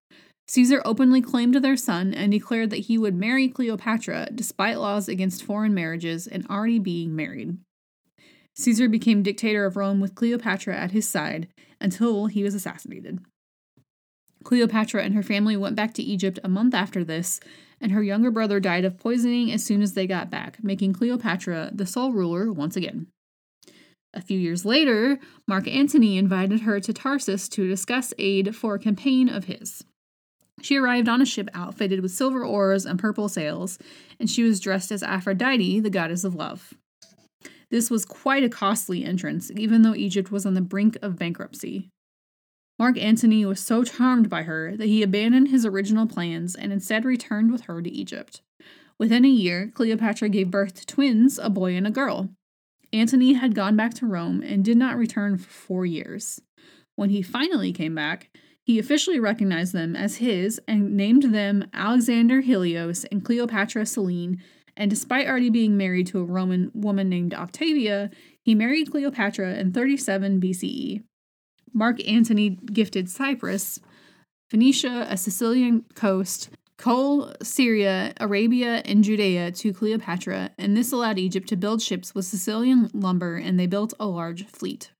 Caesar 0.47 0.82
openly 0.84 1.21
claimed 1.21 1.56
their 1.56 1.77
son 1.77 2.13
and 2.13 2.32
declared 2.32 2.69
that 2.69 2.86
he 2.86 2.97
would 2.97 3.15
marry 3.15 3.47
Cleopatra 3.47 4.30
despite 4.36 4.80
laws 4.80 5.08
against 5.08 5.43
foreign 5.43 5.73
marriages 5.73 6.27
and 6.27 6.45
already 6.47 6.80
being 6.80 7.15
married. 7.15 7.58
Caesar 8.56 8.89
became 8.89 9.23
dictator 9.23 9.65
of 9.65 9.77
Rome 9.77 10.01
with 10.01 10.15
Cleopatra 10.15 10.75
at 10.75 10.91
his 10.91 11.08
side 11.08 11.47
until 11.80 12.25
he 12.25 12.43
was 12.43 12.54
assassinated. 12.54 13.19
Cleopatra 14.43 15.04
and 15.04 15.13
her 15.13 15.23
family 15.23 15.56
went 15.56 15.75
back 15.75 15.93
to 15.93 16.04
Egypt 16.04 16.39
a 16.43 16.49
month 16.49 16.73
after 16.73 17.04
this, 17.04 17.39
and 17.80 17.91
her 17.91 18.04
younger 18.04 18.32
brother 18.32 18.60
died 18.60 18.86
of 18.86 18.97
poisoning 18.97 19.51
as 19.51 19.63
soon 19.63 19.82
as 19.82 19.93
they 19.93 20.08
got 20.08 20.30
back, 20.30 20.63
making 20.63 20.93
Cleopatra 20.93 21.71
the 21.73 21.86
sole 21.86 22.12
ruler 22.12 22.51
once 22.51 22.75
again. 22.75 23.08
A 24.13 24.21
few 24.21 24.38
years 24.38 24.65
later, 24.65 25.19
Mark 25.47 25.67
Antony 25.67 26.17
invited 26.17 26.62
her 26.62 26.80
to 26.82 26.91
Tarsus 26.91 27.47
to 27.49 27.67
discuss 27.67 28.13
aid 28.17 28.56
for 28.56 28.75
a 28.75 28.80
campaign 28.80 29.30
of 29.30 29.45
his. 29.45 29.84
She 30.62 30.78
arrived 30.78 31.10
on 31.10 31.21
a 31.21 31.26
ship 31.26 31.50
outfitted 31.54 32.02
with 32.02 32.12
silver 32.12 32.45
oars 32.45 32.86
and 32.86 33.00
purple 33.00 33.30
sails, 33.30 33.80
and 34.19 34.30
she 34.30 34.43
was 34.43 34.60
dressed 34.60 34.91
as 34.91 35.04
Aphrodite, 35.04 35.80
the 35.80 35.89
goddess 35.89 36.24
of 36.24 36.36
love. 36.36 36.74
This 37.69 37.89
was 37.89 38.06
quite 38.06 38.43
a 38.43 38.50
costly 38.50 39.04
entrance, 39.04 39.50
even 39.56 39.82
though 39.82 39.95
Egypt 39.95 40.32
was 40.32 40.45
on 40.45 40.54
the 40.54 40.62
brink 40.62 40.97
of 41.02 41.17
bankruptcy. 41.17 41.89
Mark 42.78 42.97
Antony 42.97 43.45
was 43.45 43.60
so 43.60 43.84
charmed 43.84 44.30
by 44.30 44.43
her 44.43 44.76
that 44.76 44.88
he 44.88 45.04
abandoned 45.04 45.47
his 45.47 45.65
original 45.65 46.08
plans 46.08 46.56
and 46.56 46.74
instead 46.74 47.06
returned 47.06 47.52
with 47.52 47.62
her 47.62 47.82
to 47.82 47.89
Egypt. 47.89 48.41
Within 48.97 49.24
a 49.24 49.30
year, 49.30 49.71
Cleopatra 49.74 50.30
gave 50.30 50.52
birth 50.52 50.74
to 50.76 50.86
twins, 50.86 51.39
a 51.39 51.50
boy 51.50 51.76
and 51.76 51.88
a 51.88 51.91
girl. 51.91 52.30
Antony 52.93 53.34
had 53.34 53.56
gone 53.56 53.76
back 53.76 53.93
to 53.95 54.06
Rome 54.06 54.41
and 54.41 54.65
did 54.65 54.78
not 54.78 54.97
return 54.97 55.38
for 55.38 55.50
four 55.50 55.86
years. 55.86 56.41
When 56.95 57.10
he 57.10 57.21
finally 57.21 57.71
came 57.71 57.95
back, 57.95 58.30
he 58.71 58.79
officially 58.79 59.19
recognized 59.19 59.73
them 59.73 59.97
as 59.97 60.15
his 60.15 60.57
and 60.65 60.95
named 60.95 61.23
them 61.23 61.65
Alexander 61.73 62.39
Helios 62.39 63.03
and 63.12 63.21
Cleopatra 63.21 63.86
Selene, 63.86 64.41
and 64.77 64.89
despite 64.89 65.27
already 65.27 65.49
being 65.49 65.75
married 65.75 66.07
to 66.07 66.19
a 66.19 66.23
Roman 66.23 66.71
woman 66.73 67.10
named 67.10 67.34
Octavia, 67.34 68.10
he 68.41 68.55
married 68.55 68.89
Cleopatra 68.89 69.55
in 69.55 69.73
37 69.73 70.39
BCE. 70.39 71.03
Mark 71.73 71.99
Antony 72.07 72.51
gifted 72.51 73.10
Cyprus, 73.10 73.81
Phoenicia, 74.49 75.05
a 75.10 75.17
Cilician 75.17 75.84
coast, 75.93 76.49
Coal, 76.77 77.34
Syria, 77.43 78.13
Arabia, 78.21 78.81
and 78.86 79.03
Judea 79.03 79.51
to 79.51 79.73
Cleopatra, 79.73 80.51
and 80.57 80.77
this 80.77 80.93
allowed 80.93 81.19
Egypt 81.19 81.49
to 81.49 81.57
build 81.57 81.81
ships 81.81 82.15
with 82.15 82.23
Cilician 82.23 82.89
lumber, 82.93 83.36
and 83.36 83.60
they 83.60 83.67
built 83.67 83.93
a 83.99 84.07
large 84.07 84.47
fleet. 84.47 84.91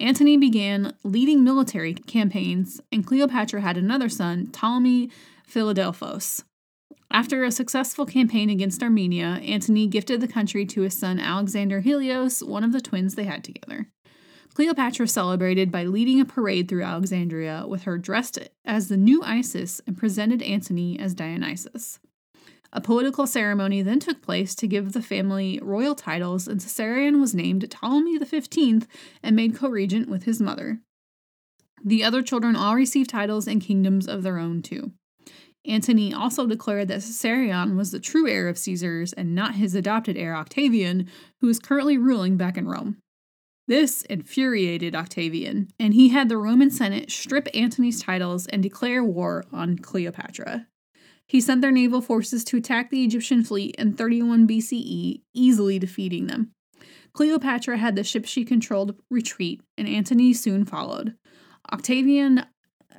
Antony 0.00 0.36
began 0.36 0.94
leading 1.02 1.42
military 1.42 1.94
campaigns, 1.94 2.80
and 2.92 3.06
Cleopatra 3.06 3.60
had 3.60 3.76
another 3.76 4.08
son, 4.08 4.46
Ptolemy 4.46 5.10
Philadelphos. 5.44 6.44
After 7.10 7.42
a 7.42 7.50
successful 7.50 8.06
campaign 8.06 8.50
against 8.50 8.82
Armenia, 8.82 9.40
Antony 9.42 9.86
gifted 9.86 10.20
the 10.20 10.28
country 10.28 10.64
to 10.66 10.82
his 10.82 10.96
son 10.96 11.18
Alexander 11.18 11.80
Helios, 11.80 12.42
one 12.42 12.64
of 12.64 12.72
the 12.72 12.80
twins 12.80 13.14
they 13.14 13.24
had 13.24 13.42
together. 13.42 13.88
Cleopatra 14.54 15.08
celebrated 15.08 15.72
by 15.72 15.84
leading 15.84 16.20
a 16.20 16.24
parade 16.24 16.68
through 16.68 16.82
Alexandria 16.82 17.64
with 17.66 17.82
her 17.82 17.96
dressed 17.96 18.38
as 18.64 18.88
the 18.88 18.96
new 18.96 19.22
Isis 19.22 19.80
and 19.86 19.96
presented 19.96 20.42
Antony 20.42 20.98
as 20.98 21.14
Dionysus. 21.14 21.98
A 22.72 22.80
political 22.80 23.26
ceremony 23.26 23.80
then 23.80 23.98
took 23.98 24.20
place 24.20 24.54
to 24.56 24.66
give 24.66 24.92
the 24.92 25.02
family 25.02 25.58
royal 25.62 25.94
titles, 25.94 26.46
and 26.46 26.60
Caesarion 26.60 27.20
was 27.20 27.34
named 27.34 27.68
Ptolemy 27.70 28.18
XV 28.18 28.86
and 29.22 29.34
made 29.34 29.56
co 29.56 29.68
regent 29.68 30.08
with 30.08 30.24
his 30.24 30.40
mother. 30.40 30.80
The 31.84 32.04
other 32.04 32.22
children 32.22 32.56
all 32.56 32.74
received 32.74 33.10
titles 33.10 33.46
and 33.46 33.62
kingdoms 33.62 34.06
of 34.06 34.22
their 34.22 34.38
own, 34.38 34.62
too. 34.62 34.92
Antony 35.64 36.12
also 36.12 36.46
declared 36.46 36.88
that 36.88 37.00
Caesarion 37.00 37.76
was 37.76 37.90
the 37.90 38.00
true 38.00 38.28
heir 38.28 38.48
of 38.48 38.58
Caesar's 38.58 39.12
and 39.12 39.34
not 39.34 39.54
his 39.54 39.74
adopted 39.74 40.16
heir 40.16 40.34
Octavian, 40.34 41.08
who 41.40 41.48
is 41.48 41.58
currently 41.58 41.96
ruling 41.96 42.36
back 42.36 42.56
in 42.56 42.68
Rome. 42.68 42.98
This 43.66 44.02
infuriated 44.02 44.94
Octavian, 44.94 45.68
and 45.78 45.92
he 45.92 46.08
had 46.08 46.28
the 46.28 46.38
Roman 46.38 46.70
Senate 46.70 47.10
strip 47.10 47.48
Antony's 47.54 48.02
titles 48.02 48.46
and 48.46 48.62
declare 48.62 49.04
war 49.04 49.44
on 49.52 49.78
Cleopatra. 49.78 50.66
He 51.28 51.40
sent 51.42 51.60
their 51.60 51.70
naval 51.70 52.00
forces 52.00 52.42
to 52.44 52.56
attack 52.56 52.90
the 52.90 53.04
Egyptian 53.04 53.44
fleet 53.44 53.76
in 53.76 53.92
31 53.92 54.48
BCE, 54.48 55.20
easily 55.34 55.78
defeating 55.78 56.26
them. 56.26 56.52
Cleopatra 57.12 57.76
had 57.76 57.96
the 57.96 58.04
ships 58.04 58.30
she 58.30 58.44
controlled 58.44 58.96
retreat, 59.10 59.60
and 59.76 59.86
Antony 59.86 60.32
soon 60.32 60.64
followed. 60.64 61.16
Octavian 61.72 62.46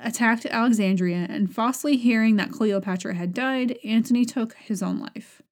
attacked 0.00 0.46
Alexandria, 0.46 1.26
and 1.28 1.52
falsely 1.52 1.96
hearing 1.96 2.36
that 2.36 2.52
Cleopatra 2.52 3.14
had 3.14 3.34
died, 3.34 3.76
Antony 3.84 4.24
took 4.24 4.54
his 4.54 4.82
own 4.82 5.00
life. 5.00 5.42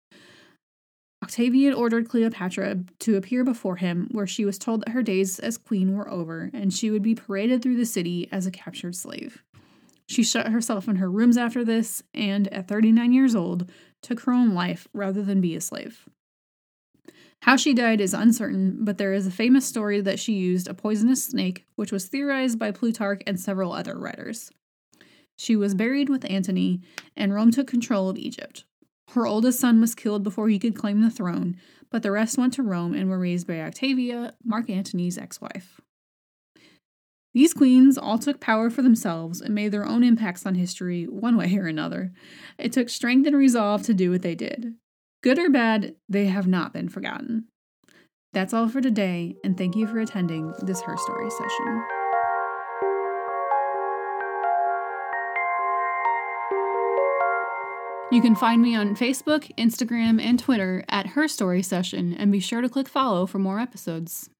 Octavian 1.22 1.74
ordered 1.74 2.08
Cleopatra 2.08 2.84
to 3.00 3.16
appear 3.16 3.44
before 3.44 3.76
him, 3.76 4.08
where 4.12 4.26
she 4.26 4.44
was 4.44 4.56
told 4.56 4.82
that 4.82 4.92
her 4.92 5.02
days 5.02 5.38
as 5.40 5.58
queen 5.58 5.96
were 5.96 6.08
over 6.08 6.48
and 6.54 6.72
she 6.72 6.90
would 6.90 7.02
be 7.02 7.14
paraded 7.14 7.60
through 7.60 7.76
the 7.76 7.84
city 7.84 8.28
as 8.30 8.46
a 8.46 8.52
captured 8.52 8.94
slave. 8.94 9.42
She 10.08 10.22
shut 10.22 10.48
herself 10.48 10.88
in 10.88 10.96
her 10.96 11.10
rooms 11.10 11.36
after 11.36 11.64
this, 11.64 12.02
and 12.14 12.48
at 12.48 12.66
39 12.66 13.12
years 13.12 13.34
old, 13.34 13.70
took 14.02 14.20
her 14.20 14.32
own 14.32 14.54
life 14.54 14.88
rather 14.94 15.22
than 15.22 15.42
be 15.42 15.54
a 15.54 15.60
slave. 15.60 16.08
How 17.42 17.56
she 17.56 17.74
died 17.74 18.00
is 18.00 18.14
uncertain, 18.14 18.84
but 18.84 18.98
there 18.98 19.12
is 19.12 19.26
a 19.26 19.30
famous 19.30 19.66
story 19.66 20.00
that 20.00 20.18
she 20.18 20.32
used 20.32 20.66
a 20.66 20.74
poisonous 20.74 21.22
snake, 21.22 21.66
which 21.76 21.92
was 21.92 22.06
theorized 22.06 22.58
by 22.58 22.70
Plutarch 22.70 23.22
and 23.26 23.38
several 23.38 23.72
other 23.72 23.98
writers. 23.98 24.50
She 25.36 25.54
was 25.54 25.74
buried 25.74 26.08
with 26.08 26.28
Antony, 26.28 26.80
and 27.14 27.32
Rome 27.32 27.50
took 27.50 27.66
control 27.68 28.08
of 28.08 28.16
Egypt. 28.16 28.64
Her 29.10 29.26
oldest 29.26 29.60
son 29.60 29.80
was 29.80 29.94
killed 29.94 30.22
before 30.22 30.48
he 30.48 30.58
could 30.58 30.74
claim 30.74 31.02
the 31.02 31.10
throne, 31.10 31.56
but 31.90 32.02
the 32.02 32.10
rest 32.10 32.38
went 32.38 32.54
to 32.54 32.62
Rome 32.62 32.94
and 32.94 33.08
were 33.08 33.18
raised 33.18 33.46
by 33.46 33.60
Octavia, 33.60 34.34
Mark 34.42 34.68
Antony's 34.68 35.18
ex 35.18 35.40
wife. 35.40 35.80
These 37.34 37.54
queens 37.54 37.98
all 37.98 38.18
took 38.18 38.40
power 38.40 38.70
for 38.70 38.82
themselves 38.82 39.40
and 39.40 39.54
made 39.54 39.70
their 39.70 39.86
own 39.86 40.02
impacts 40.02 40.46
on 40.46 40.54
history, 40.54 41.04
one 41.04 41.36
way 41.36 41.56
or 41.56 41.66
another. 41.66 42.12
It 42.58 42.72
took 42.72 42.88
strength 42.88 43.26
and 43.26 43.36
resolve 43.36 43.82
to 43.82 43.94
do 43.94 44.10
what 44.10 44.22
they 44.22 44.34
did. 44.34 44.74
Good 45.22 45.38
or 45.38 45.50
bad, 45.50 45.96
they 46.08 46.26
have 46.26 46.46
not 46.46 46.72
been 46.72 46.88
forgotten. 46.88 47.44
That's 48.32 48.54
all 48.54 48.68
for 48.68 48.80
today, 48.80 49.36
and 49.44 49.56
thank 49.56 49.76
you 49.76 49.86
for 49.86 49.98
attending 50.00 50.52
this 50.62 50.80
Her 50.82 50.96
Story 50.96 51.30
session. 51.30 51.84
You 58.10 58.22
can 58.22 58.36
find 58.36 58.62
me 58.62 58.74
on 58.74 58.96
Facebook, 58.96 59.54
Instagram, 59.58 60.18
and 60.18 60.38
Twitter 60.38 60.82
at 60.88 61.08
Her 61.08 61.28
Story 61.28 61.62
Session, 61.62 62.14
and 62.14 62.32
be 62.32 62.40
sure 62.40 62.62
to 62.62 62.68
click 62.68 62.88
follow 62.88 63.26
for 63.26 63.38
more 63.38 63.60
episodes. 63.60 64.30